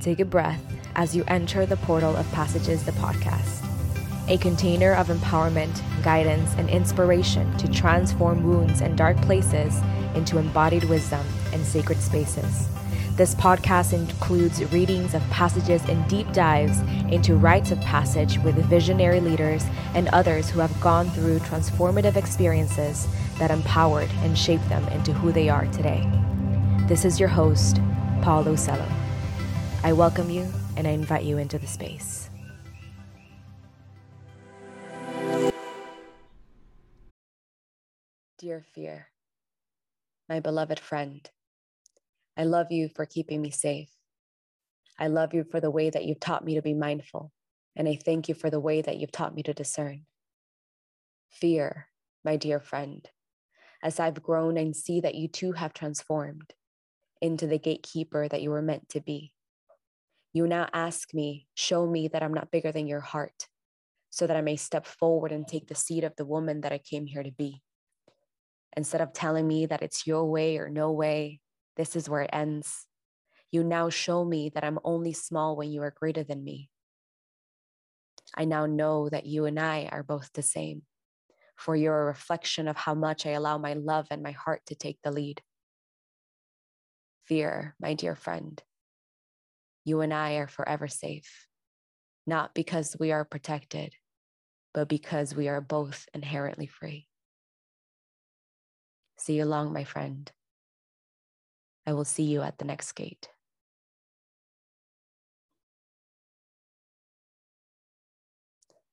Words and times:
Take 0.00 0.20
a 0.20 0.24
breath 0.24 0.62
as 0.96 1.14
you 1.14 1.24
enter 1.28 1.66
the 1.66 1.76
portal 1.76 2.16
of 2.16 2.30
Passages, 2.32 2.84
the 2.84 2.92
podcast, 2.92 3.62
a 4.28 4.38
container 4.38 4.94
of 4.94 5.08
empowerment, 5.08 5.78
guidance, 6.02 6.54
and 6.56 6.70
inspiration 6.70 7.54
to 7.58 7.68
transform 7.68 8.42
wounds 8.42 8.80
and 8.80 8.96
dark 8.96 9.18
places 9.18 9.78
into 10.14 10.38
embodied 10.38 10.84
wisdom 10.84 11.24
and 11.52 11.62
sacred 11.66 12.00
spaces. 12.00 12.66
This 13.16 13.34
podcast 13.34 13.92
includes 13.92 14.64
readings 14.72 15.12
of 15.12 15.22
passages 15.28 15.82
and 15.84 16.08
deep 16.08 16.32
dives 16.32 16.80
into 17.12 17.36
rites 17.36 17.70
of 17.70 17.78
passage 17.82 18.38
with 18.38 18.54
visionary 18.70 19.20
leaders 19.20 19.66
and 19.94 20.08
others 20.08 20.48
who 20.48 20.60
have 20.60 20.80
gone 20.80 21.10
through 21.10 21.40
transformative 21.40 22.16
experiences 22.16 23.06
that 23.38 23.50
empowered 23.50 24.08
and 24.22 24.38
shaped 24.38 24.66
them 24.70 24.88
into 24.88 25.12
who 25.12 25.30
they 25.30 25.50
are 25.50 25.66
today. 25.66 26.08
This 26.88 27.04
is 27.04 27.20
your 27.20 27.28
host, 27.28 27.76
Paola 28.22 28.52
Ucelo. 28.52 28.99
I 29.82 29.94
welcome 29.94 30.28
you 30.28 30.46
and 30.76 30.86
I 30.86 30.90
invite 30.90 31.24
you 31.24 31.38
into 31.38 31.58
the 31.58 31.66
space. 31.66 32.28
Dear 38.38 38.62
fear, 38.74 39.08
my 40.28 40.40
beloved 40.40 40.78
friend, 40.78 41.26
I 42.36 42.44
love 42.44 42.70
you 42.70 42.90
for 42.94 43.06
keeping 43.06 43.40
me 43.40 43.50
safe. 43.50 43.88
I 44.98 45.06
love 45.06 45.32
you 45.32 45.44
for 45.44 45.60
the 45.60 45.70
way 45.70 45.88
that 45.88 46.04
you've 46.04 46.20
taught 46.20 46.44
me 46.44 46.56
to 46.56 46.62
be 46.62 46.74
mindful, 46.74 47.32
and 47.74 47.88
I 47.88 47.96
thank 47.96 48.28
you 48.28 48.34
for 48.34 48.50
the 48.50 48.60
way 48.60 48.82
that 48.82 48.98
you've 48.98 49.12
taught 49.12 49.34
me 49.34 49.42
to 49.44 49.54
discern. 49.54 50.04
Fear, 51.30 51.86
my 52.22 52.36
dear 52.36 52.60
friend, 52.60 53.08
as 53.82 53.98
I've 53.98 54.22
grown 54.22 54.58
and 54.58 54.76
see 54.76 55.00
that 55.00 55.14
you 55.14 55.26
too 55.26 55.52
have 55.52 55.72
transformed 55.72 56.52
into 57.22 57.46
the 57.46 57.58
gatekeeper 57.58 58.28
that 58.28 58.42
you 58.42 58.50
were 58.50 58.60
meant 58.60 58.90
to 58.90 59.00
be. 59.00 59.32
You 60.32 60.46
now 60.46 60.68
ask 60.72 61.12
me, 61.12 61.46
show 61.54 61.86
me 61.86 62.08
that 62.08 62.22
I'm 62.22 62.34
not 62.34 62.50
bigger 62.50 62.70
than 62.70 62.86
your 62.86 63.00
heart, 63.00 63.48
so 64.10 64.26
that 64.26 64.36
I 64.36 64.42
may 64.42 64.56
step 64.56 64.86
forward 64.86 65.32
and 65.32 65.46
take 65.46 65.66
the 65.66 65.74
seat 65.74 66.04
of 66.04 66.14
the 66.16 66.24
woman 66.24 66.60
that 66.60 66.72
I 66.72 66.78
came 66.78 67.06
here 67.06 67.22
to 67.22 67.32
be. 67.32 67.62
Instead 68.76 69.00
of 69.00 69.12
telling 69.12 69.48
me 69.48 69.66
that 69.66 69.82
it's 69.82 70.06
your 70.06 70.24
way 70.26 70.58
or 70.58 70.70
no 70.70 70.92
way, 70.92 71.40
this 71.76 71.96
is 71.96 72.08
where 72.08 72.22
it 72.22 72.30
ends. 72.32 72.86
You 73.50 73.64
now 73.64 73.88
show 73.88 74.24
me 74.24 74.50
that 74.54 74.62
I'm 74.62 74.78
only 74.84 75.12
small 75.12 75.56
when 75.56 75.72
you 75.72 75.82
are 75.82 75.90
greater 75.90 76.22
than 76.22 76.44
me. 76.44 76.70
I 78.36 78.44
now 78.44 78.66
know 78.66 79.08
that 79.08 79.26
you 79.26 79.46
and 79.46 79.58
I 79.58 79.88
are 79.90 80.04
both 80.04 80.30
the 80.32 80.42
same, 80.42 80.82
for 81.56 81.74
you're 81.74 82.02
a 82.02 82.06
reflection 82.06 82.68
of 82.68 82.76
how 82.76 82.94
much 82.94 83.26
I 83.26 83.30
allow 83.30 83.58
my 83.58 83.72
love 83.72 84.06
and 84.12 84.22
my 84.22 84.30
heart 84.30 84.62
to 84.66 84.76
take 84.76 85.00
the 85.02 85.10
lead. 85.10 85.42
Fear, 87.24 87.74
my 87.80 87.94
dear 87.94 88.14
friend, 88.14 88.62
you 89.84 90.00
and 90.00 90.12
I 90.12 90.34
are 90.34 90.48
forever 90.48 90.88
safe, 90.88 91.46
not 92.26 92.54
because 92.54 92.96
we 92.98 93.12
are 93.12 93.24
protected, 93.24 93.94
but 94.74 94.88
because 94.88 95.34
we 95.34 95.48
are 95.48 95.60
both 95.60 96.06
inherently 96.14 96.66
free. 96.66 97.06
See 99.18 99.34
you 99.34 99.44
along, 99.44 99.72
my 99.72 99.84
friend. 99.84 100.30
I 101.86 101.92
will 101.92 102.04
see 102.04 102.24
you 102.24 102.42
at 102.42 102.58
the 102.58 102.64
next 102.64 102.92
gate. 102.92 103.28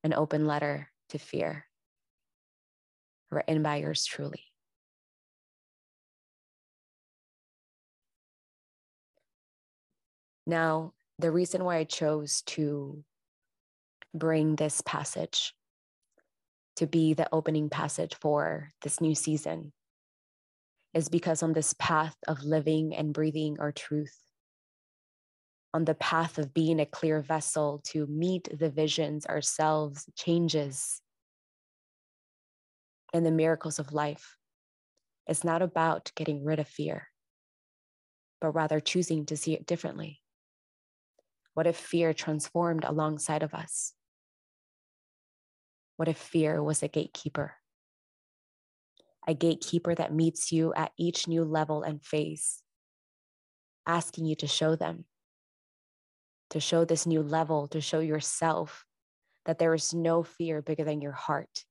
An 0.03 0.13
open 0.13 0.47
letter 0.47 0.89
to 1.09 1.17
fear, 1.17 1.65
written 3.29 3.61
by 3.61 3.77
yours 3.77 4.05
truly. 4.05 4.45
Now, 10.47 10.93
the 11.19 11.29
reason 11.29 11.65
why 11.65 11.75
I 11.75 11.83
chose 11.83 12.41
to 12.43 13.03
bring 14.13 14.55
this 14.55 14.79
passage 14.79 15.53
to 16.77 16.87
be 16.87 17.13
the 17.13 17.27
opening 17.33 17.69
passage 17.69 18.15
for 18.21 18.69
this 18.81 19.01
new 19.01 19.13
season 19.13 19.73
is 20.93 21.09
because 21.09 21.43
on 21.43 21.51
this 21.51 21.75
path 21.77 22.15
of 22.29 22.43
living 22.43 22.95
and 22.95 23.13
breathing 23.13 23.57
our 23.59 23.73
truth, 23.73 24.17
on 25.73 25.83
the 25.83 25.95
path 25.95 26.37
of 26.37 26.53
being 26.53 26.79
a 26.79 26.85
clear 26.85 27.21
vessel 27.21 27.81
to 27.87 28.07
meet 28.07 28.47
the 28.57 28.69
visions 28.69 29.25
ourselves, 29.25 30.09
changes, 30.15 31.01
and 33.13 33.25
the 33.25 33.31
miracles 33.31 33.79
of 33.79 33.91
life, 33.91 34.37
it's 35.27 35.43
not 35.43 35.61
about 35.61 36.09
getting 36.15 36.45
rid 36.45 36.59
of 36.59 36.69
fear, 36.69 37.09
but 38.39 38.51
rather 38.51 38.79
choosing 38.79 39.25
to 39.25 39.35
see 39.35 39.53
it 39.53 39.65
differently 39.65 40.21
what 41.57 41.65
if 41.65 41.75
fear 41.75 42.13
transformed 42.13 42.83
alongside 42.83 43.41
of 43.41 43.55
us? 43.55 43.93
What 45.95 46.07
if 46.07 46.15
fear 46.15 46.61
was 46.61 46.83
a 46.83 46.87
gatekeeper? 46.87 47.55
A 49.27 49.33
gatekeeper 49.33 49.95
that 49.95 50.13
meets 50.13 50.51
you 50.51 50.71
at 50.75 50.91
each 50.99 51.27
new 51.27 51.43
level 51.43 51.81
and 51.81 51.99
phase, 51.99 52.61
asking 53.87 54.25
you 54.25 54.35
to 54.35 54.45
show 54.45 54.75
them, 54.75 55.05
to 56.51 56.59
show 56.59 56.85
this 56.85 57.07
new 57.07 57.23
level, 57.23 57.67
to 57.69 57.81
show 57.81 58.01
yourself 58.01 58.85
that 59.47 59.57
there 59.57 59.73
is 59.73 59.95
no 59.95 60.21
fear 60.21 60.61
bigger 60.61 60.83
than 60.83 61.01
your 61.01 61.13
heart, 61.13 61.65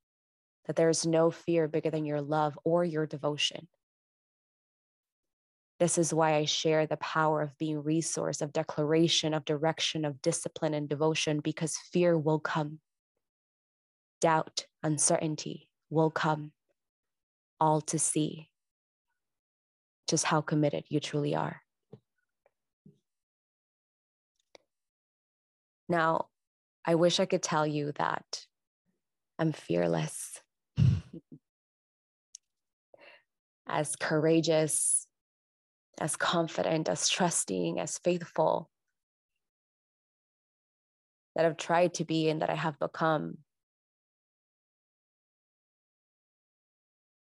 that 0.67 0.75
there 0.75 0.91
is 0.91 1.07
no 1.07 1.31
fear 1.31 1.69
bigger 1.69 1.91
than 1.91 2.05
your 2.05 2.21
love 2.21 2.59
or 2.65 2.85
your 2.85 3.07
devotion. 3.07 3.69
This 5.79 5.99
is 5.99 6.15
why 6.15 6.35
I 6.37 6.47
share 6.47 6.87
the 6.87 6.97
power 6.97 7.43
of 7.43 7.59
being 7.59 7.83
resource, 7.83 8.41
of 8.41 8.53
declaration, 8.53 9.35
of 9.35 9.45
direction, 9.45 10.05
of 10.07 10.23
discipline 10.23 10.73
and 10.73 10.89
devotion, 10.89 11.41
because 11.41 11.77
fear 11.77 12.17
will 12.17 12.39
come. 12.39 12.81
Doubt, 14.21 14.67
uncertainty 14.83 15.69
will 15.91 16.11
come, 16.11 16.53
all 17.61 17.83
to 17.83 17.99
see 17.99 18.49
just 20.09 20.25
how 20.25 20.41
committed 20.41 20.85
you 20.89 21.01
truly 21.01 21.35
are. 21.35 21.61
Now, 25.89 26.27
I 26.85 26.95
wish 26.95 27.21
I 27.21 27.27
could 27.27 27.43
tell 27.43 27.67
you 27.67 27.93
that 27.99 28.47
I'm 29.39 29.53
fearless, 29.53 30.41
as 33.69 33.97
courageous 33.97 35.06
as 35.99 36.17
confident, 36.17 36.89
as 36.89 37.09
trusting, 37.09 37.81
as 37.81 37.99
faithful 37.99 38.71
that 41.35 41.45
I've 41.45 41.57
tried 41.57 41.95
to 41.95 42.05
be 42.05 42.29
and 42.29 42.43
that 42.43 42.51
I 42.51 42.55
have 42.55 42.79
become. 42.79 43.39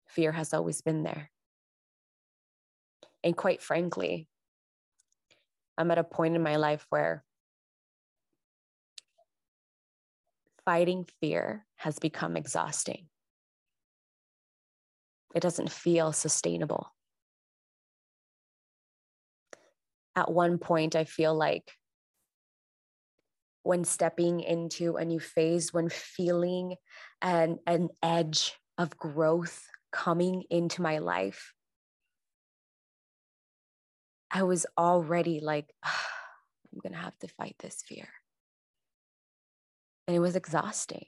Fear 0.07 0.31
has 0.31 0.53
always 0.53 0.81
been 0.81 1.03
there. 1.03 1.29
And 3.23 3.35
quite 3.35 3.61
frankly, 3.61 4.27
I'm 5.77 5.91
at 5.91 5.97
a 5.97 6.03
point 6.03 6.35
in 6.35 6.41
my 6.43 6.55
life 6.55 6.85
where 6.89 7.23
fighting 10.65 11.05
fear 11.21 11.65
has 11.75 11.99
become 11.99 12.35
exhausting. 12.35 13.07
It 15.35 15.41
doesn't 15.41 15.71
feel 15.71 16.13
sustainable. 16.13 16.93
At 20.17 20.31
one 20.31 20.57
point, 20.57 20.95
I 20.95 21.03
feel 21.03 21.35
like 21.35 21.71
when 23.61 23.83
stepping 23.83 24.39
into 24.39 24.95
a 24.95 25.05
new 25.05 25.19
phase, 25.19 25.71
when 25.71 25.89
feeling 25.89 26.75
an, 27.21 27.59
an 27.67 27.89
edge 28.01 28.55
of 28.79 28.97
growth 28.97 29.63
coming 29.91 30.43
into 30.49 30.81
my 30.81 30.97
life, 30.97 31.53
I 34.31 34.41
was 34.41 34.65
already 34.75 35.39
like, 35.39 35.71
oh, 35.85 35.91
I'm 36.73 36.79
going 36.79 36.93
to 36.93 36.99
have 36.99 37.17
to 37.19 37.27
fight 37.27 37.55
this 37.59 37.83
fear. 37.87 38.07
And 40.07 40.17
it 40.17 40.19
was 40.19 40.35
exhausting. 40.35 41.05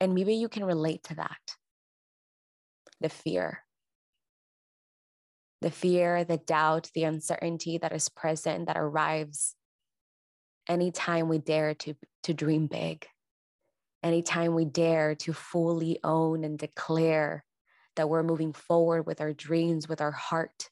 And 0.00 0.14
maybe 0.14 0.34
you 0.34 0.48
can 0.48 0.64
relate 0.64 1.04
to 1.04 1.16
that 1.16 1.56
the 3.00 3.08
fear 3.10 3.64
the 5.62 5.70
fear, 5.70 6.24
the 6.24 6.36
doubt, 6.36 6.90
the 6.94 7.04
uncertainty 7.04 7.78
that 7.78 7.92
is 7.92 8.08
present, 8.08 8.66
that 8.66 8.76
arrives 8.76 9.54
anytime 10.68 11.28
we 11.28 11.38
dare 11.38 11.74
to, 11.74 11.94
to 12.24 12.34
dream 12.34 12.66
big, 12.66 13.06
anytime 14.02 14.54
we 14.54 14.64
dare 14.64 15.14
to 15.14 15.32
fully 15.32 15.98
own 16.04 16.44
and 16.44 16.58
declare 16.58 17.44
that 17.96 18.08
we're 18.08 18.22
moving 18.22 18.52
forward 18.52 19.06
with 19.06 19.20
our 19.20 19.32
dreams, 19.32 19.88
with 19.88 20.00
our 20.00 20.10
heart, 20.10 20.68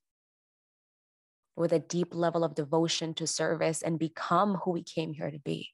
with 1.57 1.73
a 1.73 1.79
deep 1.79 2.15
level 2.15 2.43
of 2.43 2.55
devotion 2.55 3.15
to 3.15 3.27
service 3.27 3.83
and 3.83 3.99
become 3.99 4.57
who 4.57 4.73
we 4.73 4.83
came 4.83 5.13
here 5.13 5.31
to 5.31 5.39
be. 5.39 5.71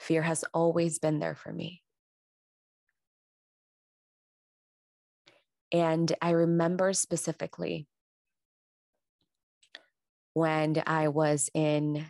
Fear 0.00 0.22
has 0.22 0.42
always 0.54 0.98
been 0.98 1.18
there 1.18 1.34
for 1.34 1.52
me. 1.52 1.82
And 5.72 6.14
I 6.22 6.30
remember 6.30 6.92
specifically 6.92 7.86
when 10.34 10.82
I 10.86 11.08
was 11.08 11.50
in 11.52 12.06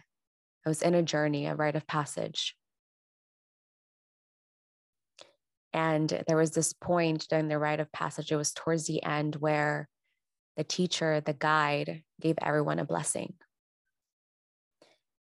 I 0.66 0.69
was 0.69 0.82
in 0.82 0.94
a 0.94 1.02
journey, 1.02 1.46
a 1.46 1.55
rite 1.55 1.76
of 1.76 1.87
passage. 1.87 2.55
And 5.72 6.25
there 6.26 6.37
was 6.37 6.50
this 6.50 6.72
point 6.72 7.26
during 7.31 7.49
the 7.49 7.58
rite 7.58 7.81
of 7.81 7.90
passage, 7.93 8.32
it 8.32 8.37
was 8.37 8.52
towards 8.52 8.87
the 8.87 9.02
end 9.02 9.37
where 9.37 9.88
the 10.56 10.64
teacher, 10.64 11.20
the 11.20 11.32
guide, 11.32 12.02
gave 12.20 12.37
everyone 12.43 12.81
a 12.81 12.84
blessing. 12.84 13.34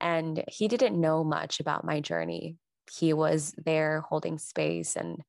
And 0.01 0.43
he 0.49 0.69
didn't 0.69 1.01
know 1.01 1.23
much 1.23 1.61
about 1.61 1.85
my 1.85 2.01
journey. 2.01 2.57
He 2.91 3.13
was 3.13 3.55
there 3.65 4.01
holding 4.09 4.39
space 4.39 4.97
and 4.97 5.23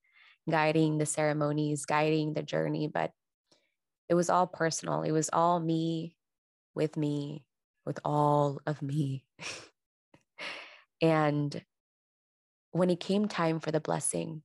guiding 0.50 0.98
the 0.98 1.06
ceremonies, 1.06 1.86
guiding 1.86 2.34
the 2.34 2.44
journey, 2.44 2.88
but 2.88 3.12
it 4.10 4.16
was 4.16 4.30
all 4.30 4.48
personal. 4.48 5.04
It 5.04 5.12
was 5.12 5.30
all 5.32 5.60
me 5.60 6.16
with 6.76 6.98
me, 6.98 7.46
with 7.86 8.00
all 8.04 8.60
of 8.66 8.82
me. 8.82 9.26
and 11.02 11.64
when 12.72 12.90
it 12.90 13.00
came 13.00 13.28
time 13.28 13.60
for 13.60 13.72
the 13.72 13.80
blessing, 13.80 14.44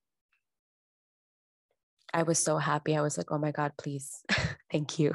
I 2.12 2.22
was 2.22 2.38
so 2.38 2.58
happy. 2.58 2.96
I 2.96 3.02
was 3.02 3.18
like, 3.18 3.32
oh 3.32 3.38
my 3.38 3.50
God, 3.50 3.72
please, 3.76 4.22
thank 4.70 4.98
you. 4.98 5.14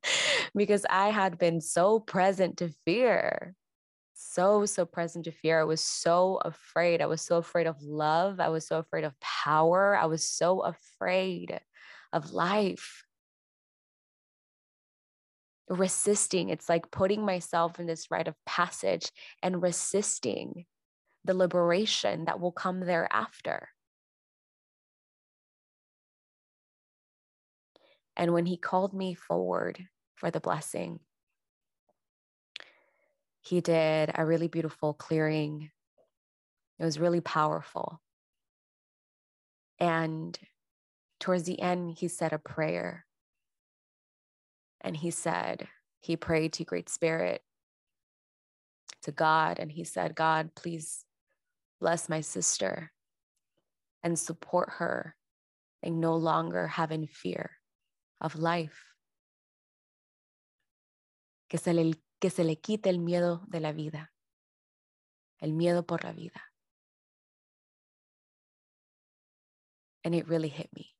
because 0.54 0.86
I 0.88 1.10
had 1.10 1.38
been 1.38 1.60
so 1.60 2.00
present 2.00 2.56
to 2.58 2.74
fear, 2.86 3.54
so, 4.32 4.64
so 4.64 4.86
present 4.86 5.24
to 5.24 5.32
fear. 5.32 5.60
I 5.60 5.64
was 5.64 5.80
so 5.80 6.40
afraid. 6.44 7.02
I 7.02 7.06
was 7.06 7.20
so 7.20 7.38
afraid 7.38 7.66
of 7.66 7.82
love. 7.82 8.38
I 8.38 8.48
was 8.48 8.64
so 8.64 8.78
afraid 8.78 9.02
of 9.02 9.18
power. 9.18 9.96
I 9.96 10.06
was 10.06 10.22
so 10.22 10.60
afraid 10.60 11.60
of 12.12 12.32
life. 12.32 13.04
Resisting, 15.68 16.50
it's 16.50 16.68
like 16.68 16.92
putting 16.92 17.24
myself 17.24 17.80
in 17.80 17.86
this 17.86 18.08
rite 18.08 18.28
of 18.28 18.36
passage 18.46 19.10
and 19.42 19.62
resisting 19.62 20.64
the 21.24 21.34
liberation 21.34 22.26
that 22.26 22.38
will 22.38 22.52
come 22.52 22.80
thereafter. 22.80 23.68
And 28.16 28.32
when 28.32 28.46
he 28.46 28.56
called 28.56 28.94
me 28.94 29.14
forward 29.14 29.86
for 30.14 30.30
the 30.30 30.40
blessing, 30.40 31.00
he 33.50 33.60
did 33.60 34.12
a 34.14 34.24
really 34.24 34.46
beautiful 34.46 34.94
clearing. 34.94 35.72
It 36.78 36.84
was 36.84 37.00
really 37.00 37.20
powerful. 37.20 38.00
And 39.80 40.38
towards 41.18 41.42
the 41.42 41.60
end, 41.60 41.98
he 41.98 42.06
said 42.06 42.32
a 42.32 42.38
prayer. 42.38 43.06
And 44.80 44.96
he 44.96 45.10
said, 45.10 45.66
he 45.98 46.16
prayed 46.16 46.52
to 46.54 46.64
Great 46.64 46.88
Spirit, 46.88 47.42
to 49.02 49.10
God, 49.10 49.58
and 49.58 49.72
he 49.72 49.82
said, 49.82 50.14
God, 50.14 50.54
please 50.54 51.04
bless 51.80 52.08
my 52.08 52.20
sister 52.20 52.92
and 54.04 54.16
support 54.16 54.70
her 54.78 55.16
and 55.82 56.00
no 56.00 56.14
longer 56.14 56.68
have 56.68 56.92
in 56.92 57.08
fear 57.08 57.50
of 58.20 58.36
life. 58.36 58.84
Que 61.48 61.58
se, 61.58 61.72
le, 61.72 61.94
que 62.20 62.30
se 62.30 62.44
le 62.44 62.56
quite 62.56 62.86
el 62.86 62.98
miedo 62.98 63.40
de 63.48 63.60
la 63.60 63.72
vida, 63.72 64.10
el 65.40 65.52
miedo 65.52 65.86
por 65.86 66.00
la 66.04 66.12
vida. 66.12 66.40
And 70.04 70.14
it 70.14 70.28
really 70.28 70.48
hit 70.48 70.70
me 70.74 70.94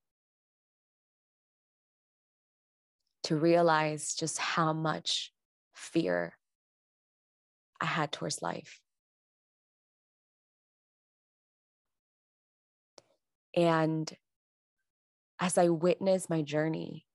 to 3.25 3.37
realize 3.37 4.15
just 4.15 4.39
how 4.39 4.73
much 4.73 5.33
fear 5.73 6.37
I 7.81 7.87
had 7.87 8.13
towards 8.13 8.43
life. 8.43 8.81
And 13.55 14.11
as 15.39 15.57
I 15.59 15.71
witnessed 15.71 16.31
my 16.31 16.43
journey 16.43 17.07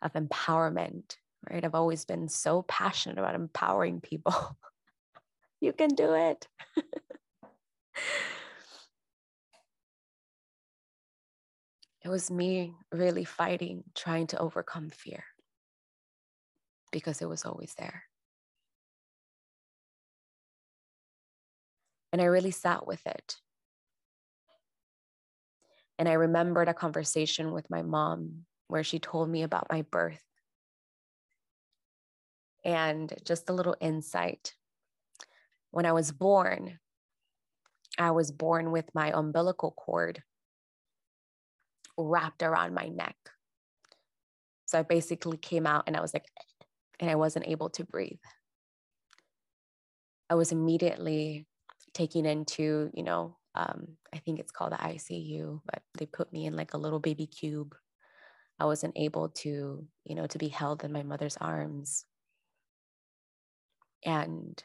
of 0.00 0.12
empowerment, 0.12 1.16
right? 1.50 1.64
I've 1.64 1.74
always 1.74 2.04
been 2.04 2.28
so 2.28 2.62
passionate 2.62 3.18
about 3.18 3.34
empowering 3.34 4.00
people. 4.00 4.34
you 5.60 5.72
can 5.72 5.90
do 5.90 6.14
it. 6.14 6.46
it 12.04 12.08
was 12.08 12.30
me 12.30 12.74
really 12.90 13.24
fighting, 13.24 13.84
trying 13.94 14.26
to 14.28 14.38
overcome 14.38 14.90
fear 14.90 15.24
because 16.90 17.22
it 17.22 17.28
was 17.28 17.44
always 17.44 17.74
there. 17.74 18.04
And 22.12 22.20
I 22.20 22.26
really 22.26 22.50
sat 22.50 22.86
with 22.86 23.06
it. 23.06 23.36
And 25.98 26.08
I 26.08 26.14
remembered 26.14 26.68
a 26.68 26.74
conversation 26.74 27.52
with 27.52 27.70
my 27.70 27.82
mom 27.82 28.44
where 28.68 28.84
she 28.84 28.98
told 28.98 29.28
me 29.28 29.42
about 29.42 29.68
my 29.70 29.82
birth. 29.82 30.22
And 32.64 33.12
just 33.24 33.50
a 33.50 33.52
little 33.52 33.76
insight. 33.80 34.54
When 35.70 35.86
I 35.86 35.92
was 35.92 36.12
born, 36.12 36.78
I 37.98 38.10
was 38.10 38.30
born 38.30 38.70
with 38.70 38.94
my 38.94 39.10
umbilical 39.14 39.72
cord 39.72 40.22
wrapped 41.98 42.42
around 42.42 42.74
my 42.74 42.88
neck. 42.88 43.16
So 44.66 44.78
I 44.78 44.82
basically 44.82 45.36
came 45.36 45.66
out 45.66 45.84
and 45.86 45.96
I 45.96 46.00
was 46.00 46.14
like, 46.14 46.26
and 47.00 47.10
I 47.10 47.16
wasn't 47.16 47.48
able 47.48 47.70
to 47.70 47.84
breathe. 47.84 48.20
I 50.30 50.34
was 50.34 50.52
immediately 50.52 51.46
taken 51.92 52.24
into, 52.24 52.90
you 52.94 53.02
know, 53.02 53.36
um, 53.54 53.88
I 54.14 54.18
think 54.18 54.38
it's 54.38 54.52
called 54.52 54.72
the 54.72 54.76
ICU, 54.76 55.60
but 55.64 55.82
they 55.98 56.06
put 56.06 56.32
me 56.32 56.46
in 56.46 56.56
like 56.56 56.72
a 56.72 56.78
little 56.78 57.00
baby 57.00 57.26
cube 57.26 57.74
I 58.58 58.64
wasn't 58.64 58.96
able 58.96 59.28
to, 59.28 59.84
you 60.04 60.14
know, 60.14 60.26
to 60.28 60.38
be 60.38 60.48
held 60.48 60.84
in 60.84 60.92
my 60.92 61.02
mother's 61.02 61.36
arms. 61.38 62.04
And 64.04 64.62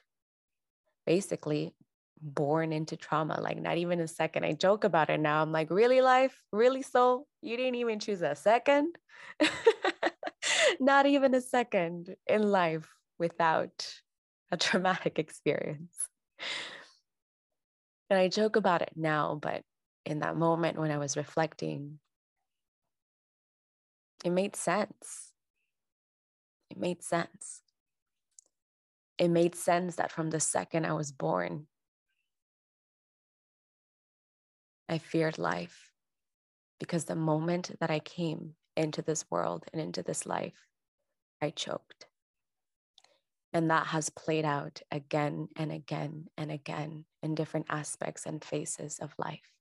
basically 1.06 1.74
born 2.22 2.74
into 2.74 2.98
trauma, 2.98 3.40
like 3.42 3.58
not 3.60 3.78
even 3.78 4.00
a 4.00 4.08
second. 4.08 4.44
I 4.44 4.54
joke 4.54 4.84
about 4.84 5.10
it 5.10 5.20
now. 5.20 5.42
I'm 5.42 5.52
like, 5.52 5.70
really, 5.70 6.02
life? 6.02 6.36
Really, 6.52 6.82
so? 6.82 7.28
You 7.42 7.58
didn't 7.58 7.76
even 7.76 8.00
choose 8.00 8.22
a 8.22 8.36
second? 8.36 8.98
not 10.80 11.06
even 11.06 11.34
a 11.34 11.42
second 11.42 12.16
in 12.28 12.44
life 12.52 12.88
without 13.20 13.88
a 14.52 14.58
traumatic 14.58 15.20
experience. 15.20 15.96
And 18.10 18.20
I 18.20 18.30
joke 18.30 18.56
about 18.56 18.82
it 18.82 18.94
now, 18.96 19.38
but 19.42 19.64
in 20.06 20.20
that 20.20 20.38
moment 20.38 20.80
when 20.80 20.92
I 20.92 20.98
was 20.98 21.18
reflecting, 21.18 22.00
it 24.24 24.30
made 24.30 24.56
sense. 24.56 25.34
It 26.70 26.78
made 26.78 27.04
sense. 27.04 27.62
It 29.18 29.30
made 29.30 29.56
sense 29.56 29.96
that 29.96 30.12
from 30.12 30.30
the 30.30 30.40
second 30.40 30.86
I 30.86 30.94
was 30.94 31.12
born, 31.12 31.68
I 34.88 35.00
feared 35.00 35.38
life 35.38 35.92
because 36.80 37.06
the 37.06 37.16
moment 37.16 37.72
that 37.80 37.90
I 37.90 38.00
came 38.00 38.54
into 38.76 39.02
this 39.02 39.26
world 39.32 39.66
and 39.74 39.82
into 39.82 40.04
this 40.04 40.26
life, 40.26 40.68
I 41.42 41.50
choked. 41.50 42.06
And 43.54 43.72
that 43.72 43.88
has 43.88 44.10
played 44.10 44.46
out 44.46 44.82
again 44.92 45.48
and 45.56 45.72
again 45.72 46.28
and 46.38 46.52
again 46.52 47.06
in 47.24 47.34
different 47.34 47.66
aspects 47.70 48.26
and 48.26 48.44
phases 48.44 49.00
of 49.00 49.16
life. 49.18 49.52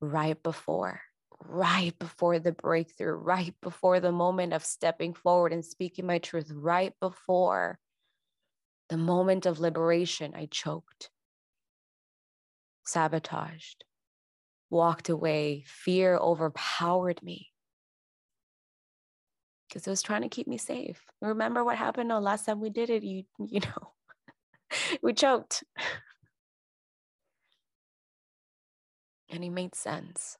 Right 0.00 0.40
before 0.40 1.00
right 1.44 1.98
before 1.98 2.38
the 2.38 2.52
breakthrough, 2.52 3.12
right 3.12 3.54
before 3.60 4.00
the 4.00 4.12
moment 4.12 4.52
of 4.52 4.64
stepping 4.64 5.14
forward 5.14 5.52
and 5.52 5.64
speaking 5.64 6.06
my 6.06 6.18
truth, 6.18 6.50
right 6.54 6.92
before 7.00 7.78
the 8.88 8.96
moment 8.96 9.46
of 9.46 9.60
liberation, 9.60 10.32
I 10.34 10.46
choked, 10.50 11.10
sabotaged, 12.84 13.84
walked 14.68 15.08
away. 15.08 15.64
Fear 15.66 16.16
overpowered 16.16 17.22
me 17.22 17.48
because 19.68 19.86
it 19.86 19.90
was 19.90 20.02
trying 20.02 20.22
to 20.22 20.28
keep 20.28 20.48
me 20.48 20.58
safe. 20.58 21.00
Remember 21.20 21.64
what 21.64 21.76
happened 21.76 22.10
the 22.10 22.20
last 22.20 22.46
time 22.46 22.60
we 22.60 22.70
did 22.70 22.90
it? 22.90 23.04
You, 23.04 23.24
you 23.38 23.60
know, 23.60 23.92
we 25.02 25.12
choked. 25.12 25.62
and 29.28 29.44
it 29.44 29.50
made 29.50 29.74
sense. 29.74 30.36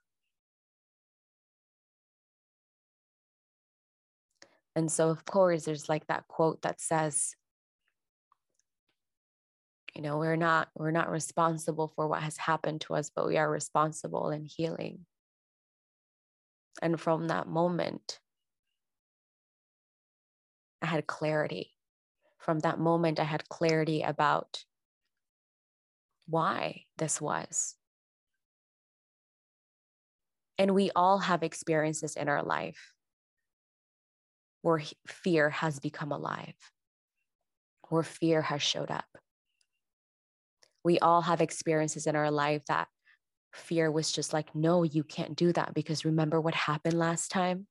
And 4.77 4.91
so, 4.91 5.11
of 5.11 5.25
course, 5.25 5.65
there's 5.65 5.89
like 5.89 6.07
that 6.07 6.29
quote 6.29 6.63
that 6.63 6.81
says, 6.81 7.35
you 9.95 10.03
know, 10.03 10.19
we're 10.19 10.37
not 10.37 10.69
we're 10.77 10.93
not 10.93 11.11
responsible 11.11 11.89
for 11.89 12.07
what 12.07 12.23
has 12.23 12.37
happened 12.37 12.83
to 12.83 12.95
us, 12.95 13.11
but 13.15 13.27
we 13.27 13.37
are 13.37 13.51
responsible 13.51 14.31
in 14.31 14.45
healing. 14.45 15.07
And 16.81 17.01
from 17.01 17.29
that 17.29 17.49
moment, 17.49 18.21
I 20.81 20.87
had 20.87 21.07
clarity. 21.07 21.75
From 22.39 22.61
that 22.61 22.79
moment, 22.79 23.21
I 23.21 23.25
had 23.25 23.49
clarity 23.49 24.03
about 24.03 24.65
why 26.27 26.85
this 26.97 27.21
was. 27.21 27.75
And 30.57 30.75
we 30.75 30.91
all 30.95 31.19
have 31.19 31.43
experiences 31.43 32.17
in 32.17 32.29
our 32.29 32.43
life 32.43 32.95
where 34.63 34.83
fear 35.07 35.51
has 35.51 35.81
become 35.81 36.13
alive, 36.13 36.55
where 37.89 38.03
fear 38.03 38.43
has 38.43 38.63
showed 38.63 38.91
up. 38.91 39.07
We 40.85 40.99
all 40.99 41.23
have 41.23 41.41
experiences 41.41 42.07
in 42.07 42.17
our 42.17 42.31
life 42.31 42.65
that 42.67 42.89
fear 43.53 43.91
was 43.91 44.13
just 44.13 44.33
like, 44.33 44.55
no, 44.55 44.83
you 44.83 45.05
can't 45.05 45.37
do 45.37 45.53
that 45.53 45.75
because 45.75 46.05
remember 46.05 46.41
what 46.41 46.55
happened 46.55 46.99
last 46.99 47.31
time? 47.31 47.67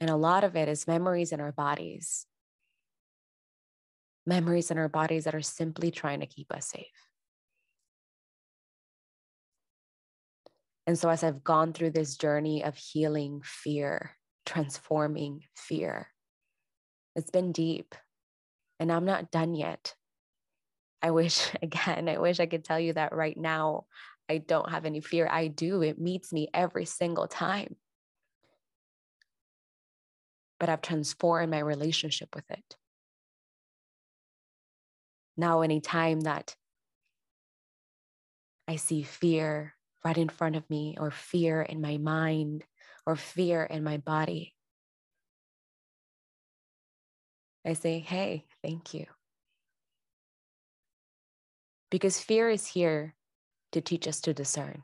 And 0.00 0.10
a 0.10 0.16
lot 0.16 0.44
of 0.44 0.56
it 0.56 0.68
is 0.68 0.86
memories 0.86 1.32
in 1.32 1.40
our 1.40 1.52
bodies, 1.52 2.26
memories 4.26 4.70
in 4.70 4.78
our 4.78 4.88
bodies 4.88 5.24
that 5.24 5.34
are 5.34 5.42
simply 5.42 5.90
trying 5.90 6.20
to 6.20 6.26
keep 6.26 6.52
us 6.52 6.66
safe. 6.68 7.09
And 10.90 10.98
so, 10.98 11.08
as 11.08 11.22
I've 11.22 11.44
gone 11.44 11.72
through 11.72 11.92
this 11.92 12.16
journey 12.16 12.64
of 12.64 12.76
healing 12.76 13.42
fear, 13.44 14.16
transforming 14.44 15.44
fear, 15.54 16.08
it's 17.14 17.30
been 17.30 17.52
deep 17.52 17.94
and 18.80 18.90
I'm 18.90 19.04
not 19.04 19.30
done 19.30 19.54
yet. 19.54 19.94
I 21.00 21.12
wish, 21.12 21.48
again, 21.62 22.08
I 22.08 22.18
wish 22.18 22.40
I 22.40 22.46
could 22.46 22.64
tell 22.64 22.80
you 22.80 22.94
that 22.94 23.14
right 23.14 23.36
now 23.36 23.84
I 24.28 24.38
don't 24.38 24.68
have 24.68 24.84
any 24.84 25.00
fear. 25.00 25.28
I 25.30 25.46
do. 25.46 25.80
It 25.82 26.00
meets 26.00 26.32
me 26.32 26.48
every 26.52 26.86
single 26.86 27.28
time. 27.28 27.76
But 30.58 30.70
I've 30.70 30.82
transformed 30.82 31.52
my 31.52 31.60
relationship 31.60 32.34
with 32.34 32.50
it. 32.50 32.76
Now, 35.36 35.60
anytime 35.60 36.22
that 36.22 36.56
I 38.66 38.74
see 38.74 39.04
fear 39.04 39.76
right 40.04 40.18
in 40.18 40.28
front 40.28 40.56
of 40.56 40.68
me, 40.70 40.96
or 40.98 41.10
fear 41.10 41.62
in 41.62 41.80
my 41.80 41.98
mind, 41.98 42.64
or 43.06 43.16
fear 43.16 43.62
in 43.62 43.84
my 43.84 43.98
body, 43.98 44.54
I 47.66 47.74
say, 47.74 47.98
hey, 47.98 48.46
thank 48.62 48.94
you. 48.94 49.06
Because 51.90 52.18
fear 52.20 52.48
is 52.48 52.66
here 52.66 53.14
to 53.72 53.80
teach 53.80 54.08
us 54.08 54.20
to 54.22 54.32
discern. 54.32 54.82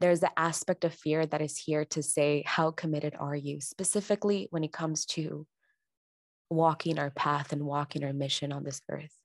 There's 0.00 0.20
the 0.20 0.36
aspect 0.36 0.84
of 0.84 0.92
fear 0.92 1.24
that 1.26 1.40
is 1.40 1.56
here 1.56 1.84
to 1.86 2.02
say, 2.02 2.42
how 2.44 2.72
committed 2.72 3.14
are 3.16 3.36
you, 3.36 3.60
specifically 3.60 4.48
when 4.50 4.64
it 4.64 4.72
comes 4.72 5.06
to 5.06 5.46
walking 6.50 6.98
our 6.98 7.10
path 7.10 7.52
and 7.52 7.62
walking 7.62 8.02
our 8.02 8.12
mission 8.12 8.52
on 8.52 8.64
this 8.64 8.80
earth. 8.90 9.16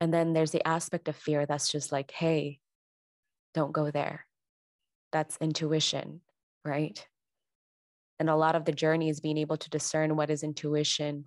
And 0.00 0.12
then 0.12 0.32
there's 0.32 0.50
the 0.50 0.66
aspect 0.66 1.08
of 1.08 1.16
fear 1.16 1.46
that's 1.46 1.70
just 1.70 1.92
like, 1.92 2.10
hey, 2.10 2.60
don't 3.54 3.72
go 3.72 3.90
there 3.90 4.26
that's 5.14 5.38
intuition, 5.40 6.20
right? 6.64 7.06
And 8.18 8.28
a 8.28 8.34
lot 8.34 8.56
of 8.56 8.64
the 8.64 8.72
journey 8.72 9.08
is 9.08 9.20
being 9.20 9.38
able 9.38 9.56
to 9.56 9.70
discern 9.70 10.16
what 10.16 10.28
is 10.28 10.42
intuition 10.42 11.26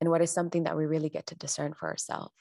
and 0.00 0.10
what 0.10 0.22
is 0.22 0.30
something 0.30 0.64
that 0.64 0.78
we 0.78 0.86
really 0.86 1.10
get 1.10 1.26
to 1.26 1.34
discern 1.34 1.74
for 1.74 1.90
ourselves. 1.90 2.32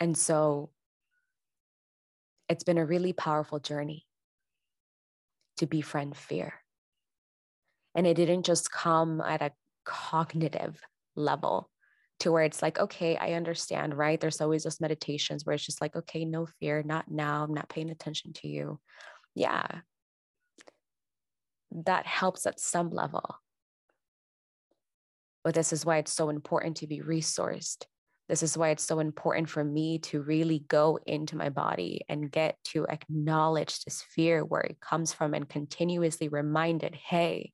And 0.00 0.18
so 0.18 0.70
it's 2.48 2.64
been 2.64 2.78
a 2.78 2.84
really 2.84 3.12
powerful 3.12 3.60
journey 3.60 4.06
to 5.58 5.66
befriend 5.66 6.16
fear. 6.16 6.63
And 7.94 8.06
it 8.06 8.14
didn't 8.14 8.44
just 8.44 8.70
come 8.70 9.20
at 9.20 9.42
a 9.42 9.52
cognitive 9.84 10.80
level, 11.16 11.70
to 12.20 12.32
where 12.32 12.44
it's 12.44 12.62
like, 12.62 12.78
okay, 12.78 13.16
I 13.16 13.32
understand, 13.32 13.96
right? 13.96 14.20
There's 14.20 14.40
always 14.40 14.64
those 14.64 14.80
meditations 14.80 15.44
where 15.44 15.54
it's 15.54 15.66
just 15.66 15.80
like, 15.80 15.96
okay, 15.96 16.24
no 16.24 16.46
fear, 16.46 16.82
not 16.84 17.10
now, 17.10 17.44
I'm 17.44 17.54
not 17.54 17.68
paying 17.68 17.90
attention 17.90 18.32
to 18.34 18.48
you. 18.48 18.80
Yeah. 19.34 19.66
That 21.72 22.06
helps 22.06 22.46
at 22.46 22.60
some 22.60 22.90
level. 22.90 23.36
But 25.42 25.54
this 25.54 25.72
is 25.72 25.84
why 25.84 25.98
it's 25.98 26.12
so 26.12 26.30
important 26.30 26.78
to 26.78 26.86
be 26.86 27.00
resourced. 27.00 27.84
This 28.28 28.42
is 28.42 28.56
why 28.56 28.70
it's 28.70 28.84
so 28.84 29.00
important 29.00 29.50
for 29.50 29.62
me 29.62 29.98
to 29.98 30.22
really 30.22 30.64
go 30.68 30.98
into 31.06 31.36
my 31.36 31.50
body 31.50 32.00
and 32.08 32.30
get 32.30 32.56
to 32.66 32.86
acknowledge 32.86 33.84
this 33.84 34.02
fear 34.02 34.42
where 34.42 34.62
it 34.62 34.80
comes 34.80 35.12
from 35.12 35.34
and 35.34 35.46
continuously 35.46 36.28
reminded 36.28 36.94
hey, 36.94 37.52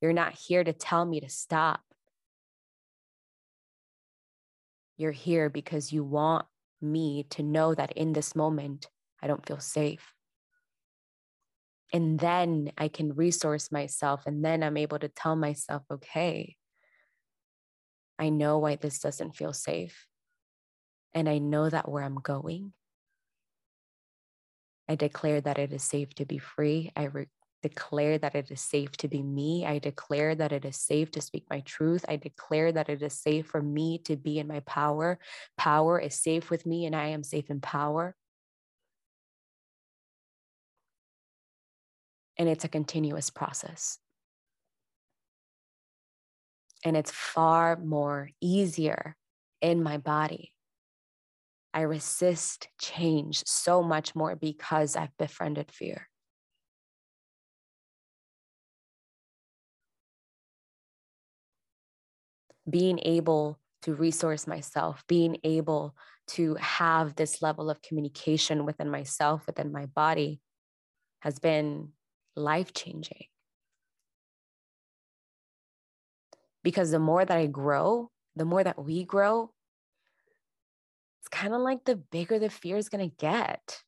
you're 0.00 0.12
not 0.12 0.34
here 0.34 0.62
to 0.62 0.72
tell 0.72 1.04
me 1.04 1.20
to 1.20 1.28
stop. 1.28 1.80
You're 4.96 5.12
here 5.12 5.48
because 5.48 5.92
you 5.92 6.04
want 6.04 6.46
me 6.80 7.26
to 7.30 7.42
know 7.42 7.74
that 7.74 7.92
in 7.92 8.12
this 8.12 8.36
moment, 8.36 8.88
I 9.22 9.26
don't 9.26 9.44
feel 9.46 9.60
safe. 9.60 10.12
And 11.92 12.18
then 12.18 12.72
I 12.76 12.88
can 12.88 13.14
resource 13.14 13.72
myself. 13.72 14.26
And 14.26 14.44
then 14.44 14.62
I'm 14.62 14.76
able 14.76 14.98
to 14.98 15.08
tell 15.08 15.36
myself, 15.36 15.82
okay, 15.90 16.56
I 18.18 18.28
know 18.28 18.58
why 18.58 18.76
this 18.76 18.98
doesn't 18.98 19.36
feel 19.36 19.52
safe. 19.52 20.06
And 21.14 21.28
I 21.28 21.38
know 21.38 21.68
that 21.68 21.88
where 21.88 22.02
I'm 22.02 22.20
going, 22.20 22.72
I 24.88 24.94
declare 24.94 25.40
that 25.40 25.58
it 25.58 25.72
is 25.72 25.82
safe 25.82 26.14
to 26.14 26.26
be 26.26 26.38
free. 26.38 26.92
I 26.96 27.04
re- 27.04 27.26
declare 27.62 28.18
that 28.18 28.34
it 28.34 28.50
is 28.50 28.60
safe 28.60 28.92
to 28.98 29.08
be 29.08 29.22
me. 29.22 29.66
I 29.66 29.78
declare 29.78 30.34
that 30.34 30.52
it 30.52 30.64
is 30.64 30.76
safe 30.76 31.10
to 31.12 31.20
speak 31.20 31.44
my 31.50 31.60
truth. 31.60 32.04
I 32.08 32.16
declare 32.16 32.72
that 32.72 32.88
it 32.88 33.02
is 33.02 33.14
safe 33.14 33.46
for 33.46 33.60
me 33.60 33.98
to 34.04 34.16
be 34.16 34.38
in 34.38 34.46
my 34.46 34.60
power. 34.60 35.18
Power 35.56 35.98
is 35.98 36.14
safe 36.14 36.50
with 36.50 36.66
me, 36.66 36.86
and 36.86 36.94
I 36.94 37.08
am 37.08 37.22
safe 37.22 37.50
in 37.50 37.60
power. 37.60 38.14
And 42.36 42.48
it's 42.48 42.64
a 42.64 42.68
continuous 42.68 43.30
process. 43.30 43.98
And 46.84 46.96
it's 46.96 47.10
far 47.10 47.76
more 47.76 48.30
easier 48.40 49.16
in 49.60 49.82
my 49.82 49.98
body. 49.98 50.52
I 51.74 51.82
resist 51.82 52.68
change 52.80 53.42
so 53.46 53.82
much 53.82 54.14
more 54.14 54.36
because 54.36 54.96
I've 54.96 55.16
befriended 55.18 55.70
fear. 55.72 56.08
Being 62.68 62.98
able 63.02 63.58
to 63.82 63.94
resource 63.94 64.46
myself, 64.46 65.04
being 65.08 65.38
able 65.44 65.94
to 66.28 66.54
have 66.56 67.14
this 67.14 67.40
level 67.40 67.70
of 67.70 67.80
communication 67.82 68.64
within 68.64 68.90
myself, 68.90 69.46
within 69.46 69.72
my 69.72 69.86
body, 69.86 70.40
has 71.20 71.38
been 71.38 71.90
life 72.36 72.72
changing. 72.72 73.24
Because 76.62 76.90
the 76.90 76.98
more 76.98 77.24
that 77.24 77.36
I 77.36 77.46
grow, 77.46 78.10
the 78.36 78.44
more 78.44 78.62
that 78.62 78.82
we 78.82 79.04
grow, 79.04 79.52
it's 81.20 81.28
kind 81.28 81.54
of 81.54 81.60
like 81.60 81.84
the 81.84 81.96
bigger 81.96 82.38
the 82.38 82.50
fear 82.50 82.76
is 82.76 82.88
going 82.88 83.08
to 83.08 83.16
get. 83.16 83.82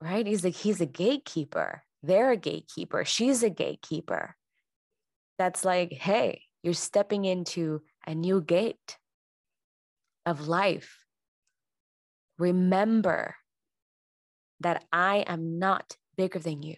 Right? 0.00 0.26
He's 0.26 0.44
like, 0.44 0.54
he's 0.54 0.80
a 0.80 0.86
gatekeeper. 0.86 1.82
They're 2.02 2.32
a 2.32 2.36
gatekeeper. 2.36 3.04
She's 3.04 3.42
a 3.42 3.50
gatekeeper 3.50 4.36
that's 5.38 5.64
like, 5.64 5.92
hey, 5.92 6.42
you're 6.62 6.74
stepping 6.74 7.24
into 7.24 7.82
a 8.06 8.14
new 8.14 8.40
gate 8.40 8.98
of 10.26 10.48
life. 10.48 10.98
Remember 12.38 13.36
that 14.60 14.84
I 14.92 15.18
am 15.26 15.58
not 15.58 15.96
bigger 16.16 16.38
than 16.38 16.62
you. 16.62 16.76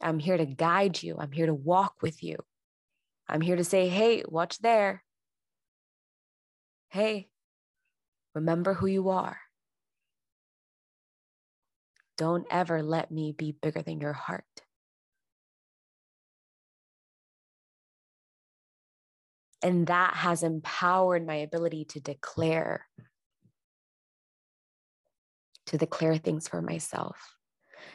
I'm 0.00 0.18
here 0.18 0.36
to 0.36 0.46
guide 0.46 1.02
you. 1.02 1.16
I'm 1.18 1.32
here 1.32 1.46
to 1.46 1.54
walk 1.54 1.94
with 2.00 2.22
you. 2.22 2.36
I'm 3.28 3.40
here 3.40 3.56
to 3.56 3.64
say, 3.64 3.88
hey, 3.88 4.22
watch 4.26 4.58
there. 4.58 5.02
Hey, 6.88 7.28
remember 8.34 8.74
who 8.74 8.86
you 8.86 9.10
are. 9.10 9.38
Don't 12.16 12.46
ever 12.50 12.82
let 12.82 13.10
me 13.10 13.32
be 13.32 13.52
bigger 13.52 13.82
than 13.82 14.00
your 14.00 14.12
heart. 14.12 14.44
And 19.62 19.86
that 19.88 20.14
has 20.14 20.42
empowered 20.42 21.26
my 21.26 21.36
ability 21.36 21.84
to 21.90 22.00
declare, 22.00 22.86
to 25.66 25.78
declare 25.78 26.16
things 26.16 26.48
for 26.48 26.62
myself. 26.62 27.36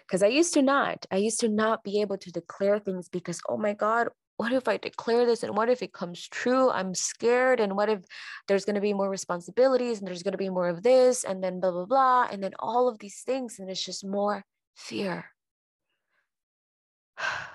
Because 0.06 0.22
I 0.22 0.28
used 0.28 0.54
to 0.54 0.62
not. 0.62 1.06
I 1.12 1.18
used 1.18 1.40
to 1.40 1.50
not 1.50 1.84
be 1.84 2.02
able 2.02 2.18
to 2.20 2.32
declare 2.32 2.80
things 2.80 3.10
because, 3.10 3.42
oh 3.50 3.58
my 3.58 3.74
God, 3.74 4.10
what 4.38 4.52
if 4.52 4.68
I 4.68 4.78
declare 4.78 5.26
this 5.26 5.44
and 5.44 5.56
what 5.56 5.70
if 5.70 5.82
it 5.82 5.94
comes 5.94 6.28
true? 6.28 6.70
I'm 6.70 6.94
scared. 6.94 7.60
And 7.60 7.76
what 7.76 7.90
if 7.90 8.02
there's 8.48 8.66
going 8.66 8.76
to 8.76 8.82
be 8.82 8.94
more 8.94 9.10
responsibilities 9.10 10.00
and 10.00 10.08
there's 10.08 10.24
going 10.24 10.34
to 10.34 10.38
be 10.38 10.50
more 10.50 10.68
of 10.68 10.84
this 10.84 11.24
and 11.24 11.44
then 11.44 11.60
blah, 11.60 11.72
blah, 11.72 11.86
blah. 11.86 12.28
And 12.32 12.44
then 12.44 12.54
all 12.60 12.88
of 12.88 13.00
these 13.00 13.22
things. 13.26 13.60
And 13.60 13.70
it's 13.70 13.84
just 13.84 14.06
more 14.06 14.44
fear. 14.76 15.26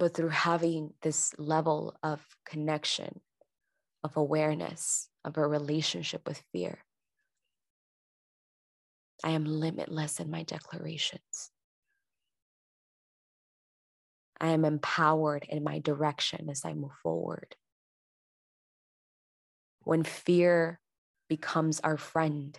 but 0.00 0.14
through 0.14 0.30
having 0.30 0.94
this 1.02 1.34
level 1.36 1.94
of 2.02 2.24
connection, 2.46 3.20
of 4.02 4.16
awareness, 4.16 5.10
of 5.26 5.36
a 5.36 5.46
relationship 5.46 6.26
with 6.26 6.42
fear, 6.52 6.78
I 9.22 9.32
am 9.32 9.44
limitless 9.44 10.18
in 10.18 10.30
my 10.30 10.42
declarations. 10.42 11.50
I 14.40 14.48
am 14.48 14.64
empowered 14.64 15.44
in 15.46 15.62
my 15.62 15.80
direction 15.80 16.48
as 16.48 16.64
I 16.64 16.72
move 16.72 16.94
forward. 17.02 17.54
When 19.80 20.02
fear 20.02 20.80
becomes 21.28 21.78
our 21.80 21.98
friend, 21.98 22.58